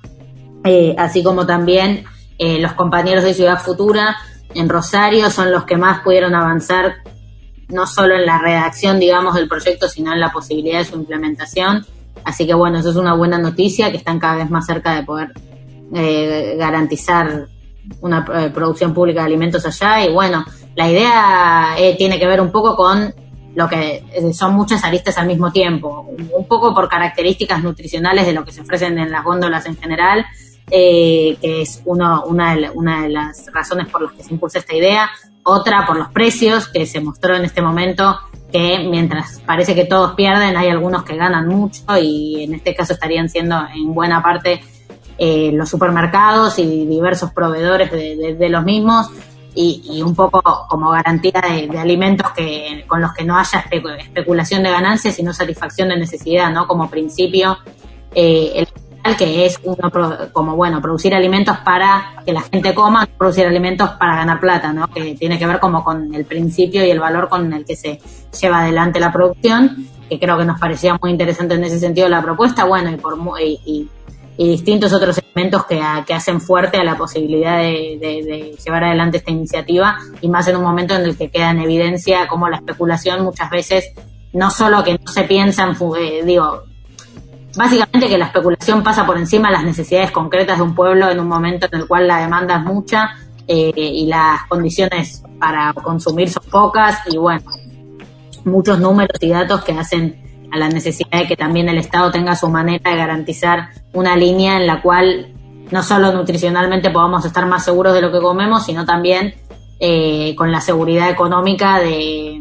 eh, 0.63 0.95
así 0.97 1.23
como 1.23 1.45
también 1.45 2.05
eh, 2.37 2.59
los 2.59 2.73
compañeros 2.73 3.23
de 3.23 3.33
Ciudad 3.33 3.59
Futura 3.59 4.15
en 4.55 4.69
Rosario 4.69 5.29
son 5.29 5.51
los 5.51 5.65
que 5.65 5.77
más 5.77 6.01
pudieron 6.01 6.35
avanzar 6.35 6.95
no 7.69 7.87
solo 7.87 8.15
en 8.15 8.25
la 8.25 8.39
redacción 8.39 8.99
digamos 8.99 9.35
del 9.35 9.47
proyecto 9.47 9.87
sino 9.87 10.13
en 10.13 10.19
la 10.19 10.31
posibilidad 10.31 10.79
de 10.79 10.85
su 10.85 10.95
implementación. 10.95 11.85
Así 12.23 12.45
que 12.45 12.53
bueno 12.53 12.79
eso 12.79 12.89
es 12.89 12.95
una 12.95 13.13
buena 13.13 13.37
noticia 13.37 13.91
que 13.91 13.97
están 13.97 14.19
cada 14.19 14.35
vez 14.35 14.49
más 14.49 14.65
cerca 14.65 14.95
de 14.95 15.03
poder 15.03 15.33
eh, 15.93 16.55
garantizar 16.57 17.47
una 18.01 18.25
eh, 18.35 18.49
producción 18.53 18.93
pública 18.93 19.21
de 19.21 19.27
alimentos 19.27 19.65
allá. 19.65 20.05
Y 20.05 20.11
bueno, 20.11 20.45
la 20.75 20.89
idea 20.89 21.75
eh, 21.77 21.95
tiene 21.97 22.19
que 22.19 22.27
ver 22.27 22.41
un 22.41 22.51
poco 22.51 22.75
con 22.75 23.13
lo 23.55 23.69
que 23.69 24.03
eh, 24.11 24.33
son 24.33 24.53
muchas 24.53 24.83
aristas 24.83 25.17
al 25.17 25.27
mismo 25.27 25.51
tiempo, 25.51 26.07
un 26.35 26.47
poco 26.47 26.73
por 26.73 26.89
características 26.89 27.61
nutricionales 27.63 28.25
de 28.25 28.33
lo 28.33 28.43
que 28.43 28.51
se 28.51 28.61
ofrecen 28.61 28.97
en 28.97 29.11
las 29.11 29.23
góndolas 29.23 29.65
en 29.67 29.77
general, 29.77 30.25
que 30.69 31.61
es 31.61 31.81
uno, 31.85 32.23
una, 32.25 32.55
de, 32.55 32.69
de 32.69 33.09
las 33.09 33.51
razones 33.53 33.87
por 33.87 34.01
las 34.01 34.13
que 34.13 34.23
se 34.23 34.33
impulsa 34.33 34.59
esta 34.59 34.75
idea, 34.75 35.09
otra 35.43 35.85
por 35.85 35.97
los 35.97 36.09
precios, 36.09 36.67
que 36.67 36.85
se 36.85 36.99
mostró 37.01 37.35
en 37.35 37.45
este 37.45 37.61
momento 37.61 38.17
que 38.53 38.87
mientras 38.87 39.41
parece 39.45 39.73
que 39.73 39.85
todos 39.85 40.13
pierden, 40.13 40.55
hay 40.55 40.69
algunos 40.69 41.03
que 41.03 41.17
ganan 41.17 41.47
mucho 41.47 41.97
y 41.99 42.43
en 42.43 42.53
este 42.53 42.75
caso 42.75 42.93
estarían 42.93 43.27
siendo 43.27 43.57
en 43.73 43.95
buena 43.95 44.21
parte 44.21 44.61
eh, 45.17 45.51
los 45.53 45.69
supermercados 45.69 46.59
y 46.59 46.85
diversos 46.85 47.31
proveedores 47.31 47.91
de, 47.91 48.49
los 48.49 48.63
mismos 48.63 49.09
y, 49.55 50.01
un 50.03 50.15
poco 50.15 50.41
como 50.69 50.91
garantía 50.91 51.41
de, 51.41 51.79
alimentos 51.79 52.31
que 52.31 52.85
con 52.87 53.01
los 53.01 53.13
que 53.13 53.23
no 53.23 53.37
haya 53.37 53.65
especulación 53.99 54.61
de 54.61 54.69
ganancias 54.69 55.15
sino 55.15 55.33
satisfacción 55.33 55.89
de 55.89 55.97
necesidad, 55.97 56.51
¿no? 56.51 56.67
Como 56.67 56.89
principio, 56.89 57.57
eh, 58.13 58.53
el 58.55 58.67
que 59.17 59.45
es 59.45 59.59
uno 59.63 59.91
como 60.31 60.55
bueno 60.55 60.81
producir 60.81 61.13
alimentos 61.13 61.57
para 61.59 62.23
que 62.25 62.33
la 62.33 62.41
gente 62.41 62.73
coma, 62.73 63.07
producir 63.17 63.45
alimentos 63.45 63.89
para 63.91 64.15
ganar 64.15 64.39
plata, 64.39 64.71
¿no? 64.71 64.87
Que 64.87 65.15
tiene 65.15 65.37
que 65.37 65.45
ver 65.45 65.59
como 65.59 65.83
con 65.83 66.13
el 66.15 66.25
principio 66.25 66.85
y 66.85 66.89
el 66.89 66.99
valor 66.99 67.29
con 67.29 67.51
el 67.51 67.65
que 67.65 67.75
se 67.75 67.99
lleva 68.39 68.61
adelante 68.61 68.99
la 68.99 69.11
producción, 69.11 69.87
que 70.09 70.19
creo 70.19 70.37
que 70.37 70.45
nos 70.45 70.59
parecía 70.59 70.97
muy 71.01 71.11
interesante 71.11 71.55
en 71.55 71.63
ese 71.65 71.79
sentido 71.79 72.07
la 72.07 72.21
propuesta, 72.21 72.63
bueno 72.63 72.91
y 72.91 72.97
por 72.97 73.17
y 73.39 73.89
y 74.37 74.49
distintos 74.49 74.93
otros 74.93 75.19
elementos 75.19 75.65
que, 75.65 75.81
que 76.05 76.13
hacen 76.13 76.41
fuerte 76.41 76.77
a 76.77 76.83
la 76.83 76.97
posibilidad 76.97 77.59
de, 77.59 78.55
llevar 78.63 78.85
adelante 78.85 79.17
esta 79.17 79.31
iniciativa 79.31 79.97
y 80.21 80.29
más 80.29 80.47
en 80.47 80.57
un 80.57 80.63
momento 80.63 80.95
en 80.95 81.03
el 81.03 81.17
que 81.17 81.29
queda 81.29 81.51
en 81.51 81.59
evidencia 81.59 82.27
cómo 82.27 82.49
la 82.49 82.57
especulación 82.57 83.23
muchas 83.23 83.49
veces 83.49 83.91
no 84.31 84.49
solo 84.49 84.83
que 84.83 84.93
no 84.93 85.11
se 85.11 85.23
piensa 85.23 85.63
en, 85.63 85.75
eh, 85.97 86.23
digo, 86.25 86.63
básicamente 87.55 88.07
que 88.07 88.17
la 88.17 88.25
especulación 88.25 88.83
pasa 88.83 89.05
por 89.05 89.17
encima 89.17 89.49
de 89.49 89.53
las 89.53 89.63
necesidades 89.63 90.11
concretas 90.11 90.57
de 90.57 90.63
un 90.63 90.75
pueblo 90.75 91.09
en 91.09 91.19
un 91.19 91.27
momento 91.27 91.67
en 91.71 91.81
el 91.81 91.87
cual 91.87 92.07
la 92.07 92.19
demanda 92.19 92.57
es 92.57 92.63
mucha 92.63 93.15
eh, 93.47 93.71
y 93.75 94.05
las 94.07 94.43
condiciones 94.47 95.23
para 95.39 95.73
consumir 95.73 96.29
son 96.29 96.43
pocas 96.49 96.99
y 97.09 97.17
bueno, 97.17 97.43
muchos 98.45 98.79
números 98.79 99.17
y 99.21 99.29
datos 99.29 99.63
que 99.63 99.73
hacen 99.73 100.47
a 100.51 100.57
la 100.57 100.69
necesidad 100.69 101.19
de 101.19 101.27
que 101.27 101.35
también 101.35 101.67
el 101.69 101.77
Estado 101.77 102.11
tenga 102.11 102.35
su 102.35 102.47
manera 102.49 102.91
de 102.91 102.97
garantizar 102.97 103.69
una 103.93 104.15
línea 104.15 104.57
en 104.57 104.67
la 104.67 104.81
cual 104.81 105.33
no 105.71 105.81
solo 105.81 106.11
nutricionalmente 106.13 106.91
podamos 106.91 107.25
estar 107.25 107.45
más 107.47 107.65
seguros 107.65 107.93
de 107.93 108.01
lo 108.01 108.11
que 108.11 108.19
comemos, 108.19 108.65
sino 108.65 108.85
también 108.85 109.33
eh, 109.79 110.35
con 110.35 110.51
la 110.51 110.61
seguridad 110.61 111.09
económica 111.09 111.79
de 111.79 112.39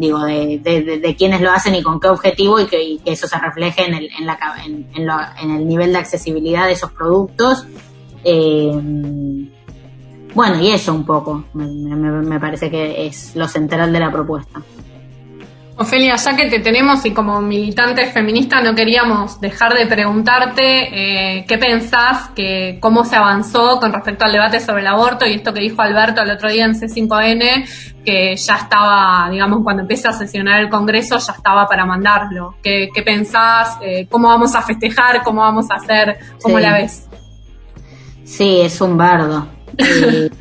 digo 0.00 0.24
de, 0.24 1.14
quienes 1.16 1.40
lo 1.40 1.50
hacen 1.50 1.74
y 1.74 1.82
con 1.82 2.00
qué 2.00 2.08
objetivo 2.08 2.58
y 2.58 2.66
que, 2.66 2.98
eso 3.04 3.28
se 3.28 3.38
refleje 3.38 3.84
en 3.84 3.94
el, 3.94 4.08
en, 4.18 4.26
la, 4.26 5.34
en, 5.40 5.50
el 5.50 5.68
nivel 5.68 5.92
de 5.92 5.98
accesibilidad 5.98 6.66
de 6.66 6.72
esos 6.72 6.90
productos. 6.92 7.66
Eh, 8.24 8.70
bueno, 10.34 10.60
y 10.60 10.70
eso 10.70 10.94
un 10.94 11.04
poco, 11.04 11.44
me 11.54 12.40
parece 12.40 12.70
que 12.70 13.06
es 13.06 13.36
lo 13.36 13.46
central 13.46 13.92
de 13.92 14.00
la 14.00 14.10
propuesta. 14.10 14.62
Ofelia, 15.80 16.14
ya 16.16 16.36
que 16.36 16.50
te 16.50 16.58
tenemos 16.58 17.06
y 17.06 17.12
como 17.12 17.40
militante 17.40 18.04
feminista 18.08 18.60
no 18.60 18.74
queríamos 18.74 19.40
dejar 19.40 19.72
de 19.72 19.86
preguntarte 19.86 21.38
eh, 21.38 21.44
qué 21.48 21.56
pensás, 21.56 22.28
que 22.36 22.76
cómo 22.82 23.02
se 23.06 23.16
avanzó 23.16 23.80
con 23.80 23.90
respecto 23.90 24.26
al 24.26 24.32
debate 24.32 24.60
sobre 24.60 24.82
el 24.82 24.88
aborto 24.88 25.24
y 25.26 25.32
esto 25.32 25.54
que 25.54 25.60
dijo 25.60 25.80
Alberto 25.80 26.20
el 26.20 26.32
otro 26.32 26.50
día 26.50 26.66
en 26.66 26.74
C5N, 26.74 27.66
que 28.04 28.36
ya 28.36 28.56
estaba, 28.56 29.30
digamos, 29.30 29.60
cuando 29.64 29.80
empieza 29.80 30.10
a 30.10 30.12
sesionar 30.12 30.60
el 30.60 30.68
Congreso 30.68 31.16
ya 31.16 31.32
estaba 31.32 31.66
para 31.66 31.86
mandarlo. 31.86 32.56
¿Qué, 32.62 32.90
pensás? 33.02 33.78
Eh, 33.80 34.06
¿Cómo 34.10 34.28
vamos 34.28 34.54
a 34.54 34.60
festejar? 34.60 35.22
¿Cómo 35.22 35.40
vamos 35.40 35.64
a 35.70 35.76
hacer? 35.76 36.18
¿Cómo 36.42 36.60
la 36.60 36.74
ves? 36.74 37.08
Sí, 38.22 38.60
es 38.60 38.82
un 38.82 38.98
bardo. 38.98 39.48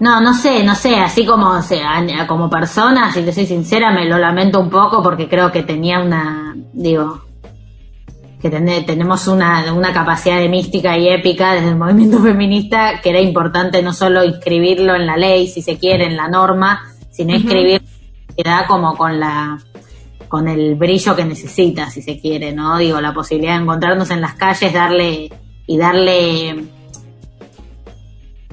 No, 0.00 0.20
no 0.20 0.32
sé, 0.32 0.62
no 0.62 0.76
sé, 0.76 0.96
así 0.96 1.26
como, 1.26 1.48
o 1.50 1.62
sea, 1.62 2.04
como 2.28 2.48
persona, 2.48 3.12
si 3.12 3.22
te 3.22 3.32
soy 3.32 3.46
sincera, 3.46 3.90
me 3.90 4.04
lo 4.04 4.16
lamento 4.16 4.60
un 4.60 4.70
poco 4.70 5.02
porque 5.02 5.28
creo 5.28 5.50
que 5.50 5.64
tenía 5.64 5.98
una, 5.98 6.56
digo, 6.72 7.22
que 8.40 8.50
tenemos 8.50 9.26
una, 9.26 9.72
una 9.72 9.92
capacidad 9.92 10.38
de 10.38 10.48
mística 10.48 10.96
y 10.96 11.08
épica 11.08 11.54
desde 11.54 11.70
el 11.70 11.76
movimiento 11.76 12.18
feminista 12.22 13.00
que 13.02 13.10
era 13.10 13.20
importante 13.20 13.82
no 13.82 13.92
solo 13.92 14.24
inscribirlo 14.24 14.94
en 14.94 15.06
la 15.06 15.16
ley, 15.16 15.48
si 15.48 15.62
se 15.62 15.78
quiere, 15.78 16.06
en 16.06 16.16
la 16.16 16.28
norma, 16.28 16.80
sino 17.10 17.34
inscribirlo 17.34 17.86
que 18.36 18.42
da 18.44 18.66
como 18.68 18.96
con 18.96 19.18
la 19.18 19.58
con 20.28 20.46
el 20.46 20.74
brillo 20.74 21.16
que 21.16 21.24
necesita, 21.24 21.88
si 21.88 22.02
se 22.02 22.20
quiere, 22.20 22.52
¿no? 22.52 22.76
Digo, 22.76 23.00
la 23.00 23.14
posibilidad 23.14 23.56
de 23.56 23.62
encontrarnos 23.62 24.10
en 24.10 24.20
las 24.20 24.34
calles, 24.34 24.74
darle 24.74 25.30
y 25.66 25.78
darle 25.78 26.66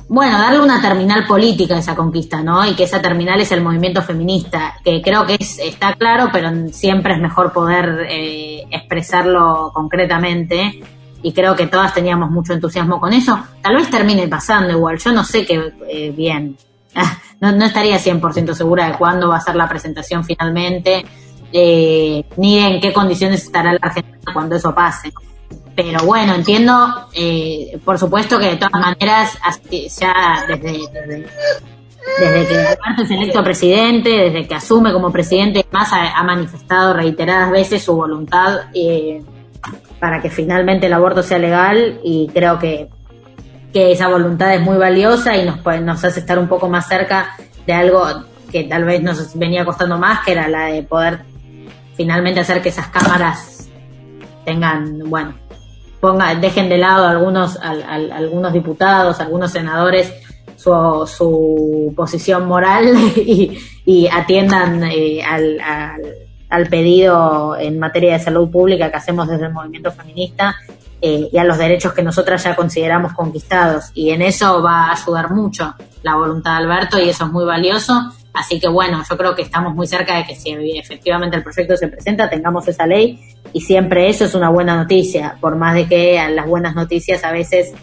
bueno, 0.08 0.38
darle 0.38 0.60
una 0.60 0.82
terminal 0.82 1.26
política 1.26 1.76
a 1.76 1.80
esa 1.80 1.96
conquista, 1.96 2.44
¿no? 2.44 2.66
Y 2.66 2.76
que 2.76 2.84
esa 2.84 3.02
terminal 3.02 3.42
es 3.42 3.52
el 3.52 3.62
movimiento 3.62 4.04
feminista, 4.04 4.76
que 4.84 5.02
creo 5.02 5.26
que 5.26 5.36
es, 5.40 5.58
está 5.58 5.94
claro, 5.94 6.30
pero 6.32 6.50
siempre 6.72 7.16
es 7.16 7.20
mejor 7.20 7.52
poder 7.52 8.06
eh, 8.10 8.66
expresarlo 8.70 9.72
concretamente. 9.74 10.82
Y 11.24 11.34
creo 11.34 11.56
que 11.56 11.66
todas 11.66 11.92
teníamos 11.92 12.30
mucho 12.30 12.54
entusiasmo 12.54 13.00
con 13.00 13.14
eso. 13.14 13.40
Tal 13.62 13.76
vez 13.76 13.90
termine 13.90 14.28
pasando 14.28 14.72
igual, 14.72 15.00
yo 15.00 15.12
no 15.12 15.24
sé 15.24 15.44
qué 15.44 15.74
eh, 15.90 16.12
bien. 16.12 16.56
no, 17.42 17.52
no 17.52 17.66
estaría 17.66 17.98
100% 17.98 18.54
segura 18.54 18.92
de 18.92 18.98
cuándo 18.98 19.30
va 19.30 19.38
a 19.38 19.42
ser 19.42 19.56
la 19.56 19.68
presentación 19.68 20.24
finalmente, 20.24 21.04
eh, 21.52 22.24
ni 22.38 22.60
en 22.60 22.80
qué 22.80 22.94
condiciones 22.94 23.44
estará 23.44 23.72
la 23.74 23.80
Argentina 23.82 24.20
cuando 24.32 24.56
eso 24.56 24.76
pase. 24.76 25.12
Pero 25.76 26.06
bueno, 26.06 26.34
entiendo, 26.36 27.10
eh, 27.14 27.78
por 27.84 28.00
supuesto 28.00 28.40
que 28.40 28.52
de 28.52 28.56
todas 28.56 28.80
maneras, 28.80 29.38
ya 30.00 30.46
desde, 30.48 30.80
desde, 32.20 32.48
que 32.48 32.58
Alberto 32.58 33.04
es 33.04 33.12
electo 33.12 33.44
presidente, 33.44 34.10
desde 34.10 34.48
que 34.48 34.56
asume 34.56 34.94
como 34.94 35.12
presidente, 35.12 35.66
más 35.72 35.92
ha, 35.92 36.24
manifestado 36.24 36.94
reiteradas 36.94 37.52
veces 37.52 37.84
su 37.84 37.94
voluntad 37.94 38.70
eh, 38.74 39.22
para 40.00 40.22
que 40.22 40.30
finalmente 40.30 40.88
el 40.88 40.94
aborto 40.94 41.22
sea 41.24 41.40
legal 41.40 42.00
y 42.04 42.30
creo 42.34 42.58
que, 42.58 42.88
que 43.74 43.92
esa 43.92 44.08
voluntad 44.08 44.56
es 44.56 44.62
muy 44.62 44.78
valiosa 44.78 45.36
y 45.36 45.46
nos, 45.46 45.60
nos 45.82 46.04
hace 46.06 46.22
estar 46.22 46.40
un 46.40 46.48
poco 46.48 46.70
más 46.70 46.88
cerca 46.88 47.36
de 47.68 47.74
algo 47.74 48.06
que 48.50 48.64
tal 48.64 48.86
vez 48.86 49.02
nos 49.02 49.38
venía 49.38 49.66
costando 49.66 49.98
más, 49.98 50.24
que 50.24 50.32
era 50.32 50.48
la 50.48 50.68
de 50.68 50.84
poder 50.84 51.26
finalmente 51.98 52.40
hacer 52.40 52.62
que 52.62 52.70
esas 52.70 52.88
cámaras 52.88 53.68
tengan, 54.46 55.00
bueno, 55.10 55.34
dejen 56.40 56.70
de 56.70 56.78
lado 56.78 57.08
algunos, 57.08 57.58
algunos 57.58 58.54
diputados, 58.54 59.20
algunos 59.20 59.52
senadores 59.52 60.14
su, 60.56 61.06
su 61.06 61.94
posición 61.96 62.48
moral 62.48 62.96
y, 63.16 64.08
atiendan 64.12 64.84
eh, 64.84 65.24
al, 65.24 65.60
al, 66.50 66.68
pedido 66.68 67.56
en 67.58 67.80
materia 67.80 68.14
de 68.14 68.20
salud 68.20 68.50
pública 68.50 68.90
que 68.90 68.98
hacemos 68.98 69.28
desde 69.28 69.46
el 69.46 69.54
movimiento 69.54 69.92
feminista 69.92 70.56
eh, 71.02 71.30
y 71.32 71.38
a 71.38 71.44
los 71.44 71.58
derechos 71.58 71.94
que 71.94 72.02
nosotras 72.02 72.44
ya 72.44 72.56
consideramos 72.56 73.14
conquistados. 73.14 73.92
Y 73.94 74.10
en 74.10 74.22
eso 74.22 74.62
va 74.64 74.88
a 74.88 74.94
ayudar 74.94 75.32
mucho 75.32 75.76
la 76.02 76.16
voluntad 76.16 76.52
de 76.52 76.58
Alberto 76.58 77.00
y 77.00 77.10
eso 77.10 77.26
es 77.26 77.32
muy 77.32 77.46
valioso. 77.46 78.12
Así 78.36 78.60
que 78.60 78.68
bueno, 78.68 79.02
yo 79.10 79.18
creo 79.18 79.34
que 79.34 79.44
estamos 79.44 79.74
muy 79.74 79.88
cerca 79.88 80.18
de 80.18 80.26
que 80.26 80.36
si 80.36 80.52
efectivamente 80.78 81.38
el 81.38 81.44
proyecto 81.44 81.78
se 81.78 81.88
presenta, 81.88 82.30
tengamos 82.30 82.68
esa 82.68 82.86
ley 82.86 83.20
y 83.54 83.62
siempre 83.62 84.10
eso 84.10 84.26
es 84.26 84.36
una 84.36 84.50
buena 84.50 84.76
noticia, 84.76 85.38
por 85.40 85.56
más 85.56 85.74
de 85.74 85.88
que 85.88 86.20
las 86.30 86.46
buenas 86.46 86.76
noticias 86.76 87.24
a 87.24 87.32
veces 87.32 87.74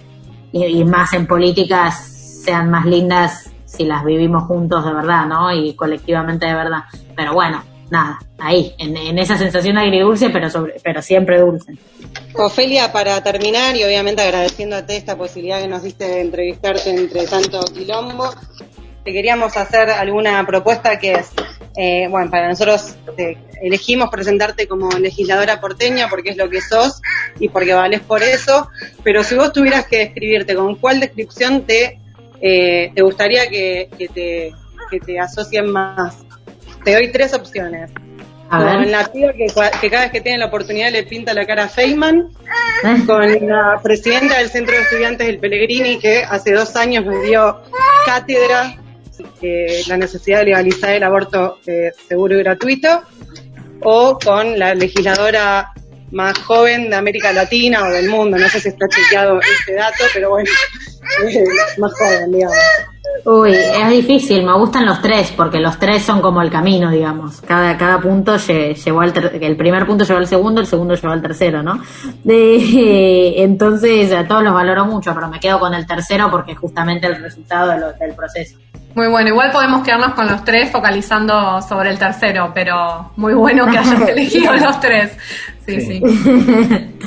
y, 0.53 0.85
más 0.85 1.15
en 1.15 1.27
políticas 1.27 2.43
sean 2.45 2.71
más 2.71 2.85
lindas 2.85 3.51
si 3.65 3.85
las 3.85 4.05
vivimos 4.05 4.45
juntos 4.45 4.85
de 4.85 4.93
verdad, 4.93 5.25
¿no? 5.25 5.51
Y 5.51 5.73
colectivamente 5.75 6.47
de 6.47 6.55
verdad. 6.55 6.81
Pero 7.17 7.33
bueno, 7.33 7.63
nada, 7.89 8.19
ahí, 8.39 8.75
en, 8.79 9.19
esa 9.19 9.39
sensación 9.39 9.79
agridulce, 9.79 10.29
pero, 10.29 10.51
sobre, 10.51 10.75
pero 10.83 11.01
siempre 11.01 11.41
dulce. 11.41 11.79
Ofelia, 12.35 12.93
para 12.93 13.23
terminar, 13.23 13.77
y 13.77 13.85
obviamente 13.85 14.21
agradeciéndote 14.21 14.97
esta 14.97 15.17
posibilidad 15.17 15.61
que 15.61 15.69
nos 15.69 15.83
diste 15.83 16.05
de 16.05 16.21
entrevistarte 16.21 16.91
entre 16.91 17.27
tanto 17.27 17.61
quilombo, 17.73 18.31
te 19.05 19.13
queríamos 19.13 19.57
hacer 19.57 19.91
alguna 19.91 20.45
propuesta 20.47 20.99
que 20.99 21.13
es, 21.13 21.31
eh, 21.77 22.07
bueno, 22.09 22.31
para 22.31 22.49
nosotros 22.49 22.95
elegimos 23.61 24.11
presentarte 24.11 24.69
como 24.69 24.91
legisladora 24.91 25.61
porteña 25.61 26.09
porque 26.09 26.31
es 26.31 26.37
lo 26.37 26.49
que 26.49 26.61
sos 26.61 27.01
y 27.39 27.49
porque 27.49 27.75
vales 27.75 28.01
por 28.01 28.23
eso, 28.23 28.69
pero 29.03 29.25
si 29.25 29.35
vos 29.35 29.53
tuvieras 29.53 29.87
que 29.87 29.99
describirte, 29.99 30.55
¿con 30.55 30.77
cuál 30.77 31.01
descripción 31.01 31.63
te, 31.67 31.99
eh, 32.41 32.93
te 32.95 33.03
gustaría 33.03 33.49
que, 33.49 33.89
te, 34.15 34.53
que 34.91 35.01
te 35.01 35.19
asocien 35.19 35.71
más? 35.71 36.19
Te 36.85 36.95
doy 36.95 37.11
tres 37.11 37.35
opciones. 37.35 37.91
con 38.51 38.91
la 38.91 39.05
tía 39.07 39.33
que, 39.33 39.47
cada 39.89 40.03
vez 40.05 40.13
que 40.13 40.21
tiene 40.21 40.39
la 40.39 40.47
oportunidad 40.47 40.93
le 40.93 41.05
pinta 41.05 41.35
la 41.35 41.47
cara 41.47 41.65
a 41.65 41.69
Feynman, 41.69 42.29
con 43.07 43.49
la 43.49 43.81
presidenta 43.83 44.39
del 44.39 44.51
Centro 44.51 44.77
de 44.77 44.83
Estudiantes 44.83 45.27
del 45.27 45.39
Pellegrini 45.39 45.99
que 45.99 46.23
hace 46.23 46.53
dos 46.53 46.77
años 46.77 47.05
me 47.07 47.21
dio 47.23 47.63
cátedra 48.05 48.82
eh, 49.41 49.83
la 49.89 49.97
necesidad 49.97 50.41
de 50.41 50.47
legalizar 50.47 50.91
el 50.91 51.03
aborto 51.03 51.59
eh, 51.67 51.93
seguro 52.09 52.37
y 52.37 52.43
gratuito, 52.43 53.03
o 53.83 54.19
con 54.19 54.59
la 54.59 54.75
legisladora 54.75 55.73
más 56.13 56.39
joven 56.39 56.91
de 56.91 56.97
América 56.97 57.33
Latina 57.33 57.85
o 57.85 57.91
del 57.91 58.09
mundo, 58.09 58.37
no 58.39 58.49
sé 58.49 58.61
si 58.61 58.69
está 58.69 58.87
chequeado 58.89 59.41
este 59.41 59.75
dato, 59.75 60.05
pero 60.13 60.31
bueno, 60.31 60.51
más 61.79 61.93
joven, 61.99 62.33
digamos. 62.33 62.57
Uy, 63.25 63.53
es 63.53 63.89
difícil, 63.89 64.45
me 64.45 64.57
gustan 64.59 64.85
los 64.85 65.01
tres, 65.01 65.33
porque 65.37 65.59
los 65.59 65.79
tres 65.79 66.03
son 66.03 66.21
como 66.21 66.43
el 66.43 66.51
camino, 66.51 66.91
digamos. 66.91 67.41
Cada, 67.41 67.77
cada 67.77 68.01
punto 68.01 68.37
llevó 68.37 69.01
al 69.01 69.13
el 69.41 69.57
primer 69.57 69.87
punto 69.87 70.05
llevó 70.05 70.19
al 70.19 70.27
segundo, 70.27 70.61
el 70.61 70.67
segundo 70.67 70.95
llevó 70.95 71.13
al 71.13 71.23
tercero, 71.23 71.63
¿no? 71.63 71.81
De, 72.25 73.35
entonces, 73.43 74.13
a 74.13 74.27
todos 74.27 74.43
los 74.43 74.53
valoro 74.53 74.85
mucho, 74.87 75.15
pero 75.15 75.29
me 75.29 75.41
quedo 75.41 75.61
con 75.61 75.73
el 75.75 75.87
tercero 75.87 76.31
porque 76.31 76.53
es 76.53 76.59
justamente 76.59 77.07
el 77.07 77.17
resultado 77.23 77.93
del 77.99 78.15
proceso. 78.15 78.59
Muy 78.95 79.07
bueno, 79.09 79.31
igual 79.31 79.51
podemos 79.53 79.83
quedarnos 79.83 80.15
con 80.15 80.27
los 80.27 80.45
tres 80.45 80.71
focalizando 80.71 81.63
sobre 81.63 81.91
el 81.91 81.99
tercero, 81.99 82.51
pero 82.55 83.13
muy 83.17 83.35
bueno 83.35 83.67
que 83.71 83.79
hayas 83.79 84.01
elegido 84.09 84.53
los 84.55 84.81
tres. 84.81 85.17
Sí, 85.67 85.81
sí. 85.81 86.03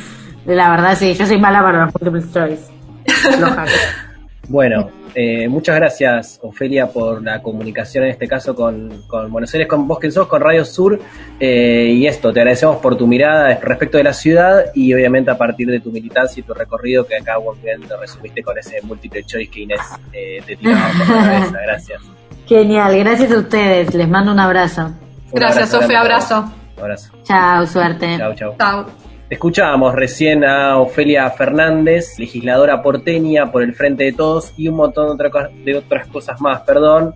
La 0.45 0.69
verdad, 0.69 0.98
sí, 0.98 1.13
yo 1.13 1.26
soy 1.26 1.39
mala 1.39 1.62
para 1.62 1.86
los 1.86 1.93
multiple 1.93 2.32
choice. 2.32 2.63
bueno, 4.50 4.89
eh, 5.15 5.47
muchas 5.47 5.78
gracias, 5.78 6.39
Ofelia, 6.43 6.88
por 6.88 7.23
la 7.23 7.41
comunicación 7.41 8.04
en 8.04 8.12
este 8.12 8.28
caso 8.28 8.54
con, 8.54 9.04
con 9.08 9.32
Buenos 9.32 9.54
Aires, 9.54 9.67
con 9.67 9.88
Vos 9.88 9.97
que 9.97 10.12
sos, 10.12 10.28
con 10.28 10.41
Radio 10.41 10.65
Sur. 10.65 10.99
Eh, 11.39 11.93
y 11.93 12.06
esto, 12.06 12.34
te 12.34 12.41
agradecemos 12.41 12.78
por 12.78 12.97
tu 12.97 13.08
mirada 13.08 13.58
respecto 13.62 13.97
de 13.97 14.04
la 14.04 14.13
ciudad 14.13 14.65
y 14.75 14.93
obviamente 14.93 15.32
a 15.32 15.38
partir 15.38 15.67
de 15.69 15.80
tu 15.80 15.91
militancia 15.91 16.41
y 16.41 16.43
tu 16.43 16.54
recorrido 16.54 17.08
que 17.08 17.15
acá 17.15 17.36
bien 17.63 17.82
te 17.82 17.95
resumiste 17.95 18.43
con 18.43 18.58
ese 18.58 18.82
múltiple 18.84 19.23
choice 19.23 19.49
que 19.49 19.62
Inés 19.62 19.80
eh, 20.12 20.41
te 20.45 20.56
tiraba 20.58 20.89
por 20.97 21.15
la 21.15 21.23
cabeza. 21.32 21.60
Gracias. 21.63 22.01
Genial, 22.45 22.99
gracias 22.99 23.32
a 23.32 23.38
ustedes. 23.39 23.93
Les 23.95 24.08
mando 24.08 24.32
un 24.32 24.39
abrazo. 24.39 24.91
gracias, 25.32 25.69
Sofía. 25.69 26.01
Abrazo. 26.01 26.51
Abrazo. 26.78 27.13
Chao, 27.23 27.65
suerte. 27.65 28.17
Chao, 28.17 28.36
chao. 28.36 28.56
Chao. 28.60 29.14
Escuchábamos 29.27 29.95
recién 29.95 30.45
a 30.45 30.77
Ofelia 30.77 31.27
Fernández, 31.31 32.19
legisladora 32.19 32.83
porteña 32.83 33.51
por 33.51 33.63
el 33.63 33.73
Frente 33.73 34.03
de 34.03 34.13
Todos 34.13 34.53
y 34.55 34.67
un 34.67 34.75
montón 34.75 35.17
de, 35.17 35.75
otras 35.75 36.07
cosas 36.09 36.39
más, 36.39 36.61
perdón. 36.61 37.15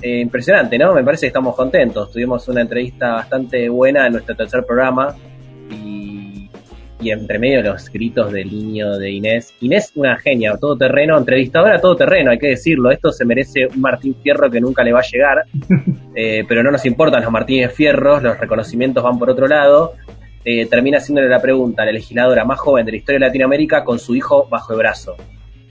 Eh, 0.00 0.20
impresionante, 0.20 0.78
¿no? 0.78 0.94
Me 0.94 1.04
parece 1.04 1.22
que 1.22 1.26
estamos 1.26 1.54
contentos. 1.54 2.10
Tuvimos 2.10 2.48
una 2.48 2.62
entrevista 2.62 3.12
bastante 3.12 3.68
buena 3.68 4.06
en 4.06 4.12
nuestro 4.12 4.34
tercer 4.34 4.64
programa 4.64 5.14
y, 5.70 6.48
y 6.98 7.10
entre 7.10 7.38
medio 7.38 7.60
los 7.60 7.90
gritos 7.90 8.32
del 8.32 8.50
niño 8.50 8.96
de 8.96 9.10
Inés. 9.10 9.52
Inés, 9.60 9.92
una 9.96 10.16
genia, 10.16 10.56
todo 10.58 10.78
terreno, 10.78 11.18
entrevistadora 11.18 11.78
todo 11.78 11.94
terreno, 11.94 12.30
hay 12.30 12.38
que 12.38 12.48
decirlo. 12.48 12.90
Esto 12.90 13.12
se 13.12 13.26
merece 13.26 13.66
un 13.66 13.82
Martín 13.82 14.16
Fierro 14.22 14.50
que 14.50 14.62
nunca 14.62 14.82
le 14.82 14.94
va 14.94 15.00
a 15.00 15.02
llegar, 15.02 15.44
eh, 16.14 16.42
pero 16.48 16.62
no 16.62 16.70
nos 16.70 16.86
importan 16.86 17.22
los 17.22 17.30
Martínez 17.30 17.74
Fierros, 17.74 18.22
los 18.22 18.40
reconocimientos 18.40 19.04
van 19.04 19.18
por 19.18 19.28
otro 19.28 19.46
lado 19.46 19.92
eh, 20.44 20.66
termina 20.66 20.98
haciéndole 20.98 21.28
la 21.28 21.40
pregunta 21.40 21.82
a 21.82 21.86
la 21.86 21.92
legisladora 21.92 22.44
más 22.44 22.58
joven 22.58 22.86
de 22.86 22.92
la 22.92 22.98
historia 22.98 23.18
de 23.18 23.26
Latinoamérica 23.26 23.84
con 23.84 23.98
su 23.98 24.14
hijo 24.14 24.46
bajo 24.48 24.72
el 24.72 24.78
brazo. 24.78 25.16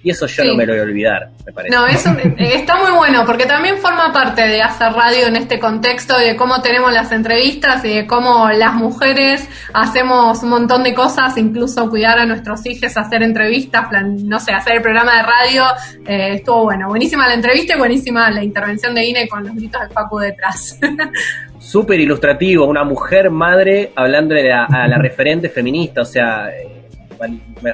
Y 0.02 0.12
eso 0.12 0.28
yo 0.28 0.46
no 0.46 0.56
me 0.56 0.66
lo 0.66 0.72
voy 0.72 0.80
a 0.80 0.84
olvidar, 0.84 1.30
me 1.46 1.52
parece. 1.52 1.76
No, 1.76 1.86
eso 1.86 2.12
eh, 2.12 2.54
está 2.56 2.78
muy 2.78 2.92
bueno, 2.92 3.26
porque 3.26 3.46
también 3.46 3.80
forma 3.80 4.14
parte 4.14 4.48
de 4.48 4.62
hacer 4.62 4.94
radio 4.94 5.28
en 5.28 5.36
este 5.36 5.60
contexto, 5.60 6.18
de 6.18 6.38
cómo 6.38 6.62
tenemos 6.62 6.94
las 6.94 7.12
entrevistas 7.12 7.84
y 7.84 7.96
de 7.96 8.08
cómo 8.08 8.50
las 8.50 8.76
mujeres 8.76 9.46
hacemos 9.74 10.42
un 10.42 10.52
montón 10.52 10.84
de 10.84 10.94
cosas, 10.94 11.38
incluso 11.38 11.90
cuidar 11.90 12.18
a 12.18 12.26
nuestros 12.26 12.66
hijos, 12.66 12.96
hacer 12.96 13.24
entrevistas, 13.24 13.90
no 14.24 14.40
sé, 14.40 14.54
hacer 14.54 14.78
el 14.78 14.82
programa 14.82 15.18
de 15.18 15.24
radio. 15.24 15.64
Eh, 16.08 16.36
estuvo 16.36 16.64
bueno, 16.64 16.88
buenísima 16.88 17.28
la 17.28 17.34
entrevista 17.34 17.76
y 17.76 17.78
buenísima 17.78 18.32
la 18.32 18.42
intervención 18.42 18.96
de 18.96 19.06
Ine 19.06 19.28
con 19.28 19.44
los 19.44 19.54
gritos 19.54 19.82
de 19.82 19.94
Paco 19.94 20.20
detrás. 20.20 20.80
Súper 21.70 22.00
ilustrativo, 22.00 22.66
una 22.66 22.84
mujer 22.84 23.30
madre 23.30 23.92
hablándole 23.96 24.52
a, 24.52 24.88
la 24.88 24.98
referente 24.98 25.50
feminista, 25.50 26.02
o 26.02 26.06
sea... 26.06 26.50
Eh, 26.50 26.68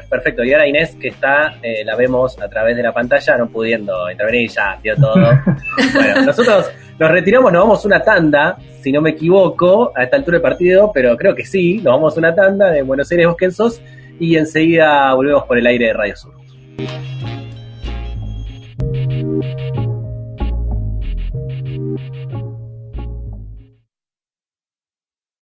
perfecto. 0.10 0.44
Y 0.44 0.52
ahora 0.52 0.68
Inés, 0.68 0.98
que 1.00 1.08
está, 1.08 1.60
eh, 1.62 1.82
la 1.86 1.96
vemos 1.96 2.38
a 2.42 2.50
través 2.50 2.76
de 2.76 2.84
la 2.84 2.92
pantalla, 2.92 3.38
no 3.38 3.48
pudiendo 3.48 4.12
intervenir, 4.12 4.50
ya 4.50 4.78
dio 4.84 4.98
todo. 4.98 5.16
bueno, 5.94 6.24
nosotros 6.24 6.70
nos 7.00 7.10
retiramos, 7.10 7.54
nos 7.54 7.64
vamos 7.64 7.86
una 7.86 8.02
tanda, 8.02 8.58
si 8.82 8.92
no 8.92 9.00
me 9.00 9.12
equivoco, 9.12 9.94
a 9.96 10.04
esta 10.04 10.18
altura 10.18 10.40
del 10.40 10.42
partido, 10.42 10.92
pero 10.94 11.16
creo 11.16 11.34
que 11.34 11.46
sí, 11.46 11.78
nos 11.78 11.94
vamos 11.94 12.18
una 12.18 12.36
tanda 12.36 12.72
de 12.72 12.82
Buenos 12.82 13.10
Aires 13.14 13.28
Bosquensos 13.28 13.82
y 14.20 14.36
enseguida 14.36 15.14
volvemos 15.14 15.44
por 15.44 15.58
el 15.58 15.68
aire 15.68 15.86
de 15.86 15.94
Radio 15.94 16.18
Sur. 16.18 16.34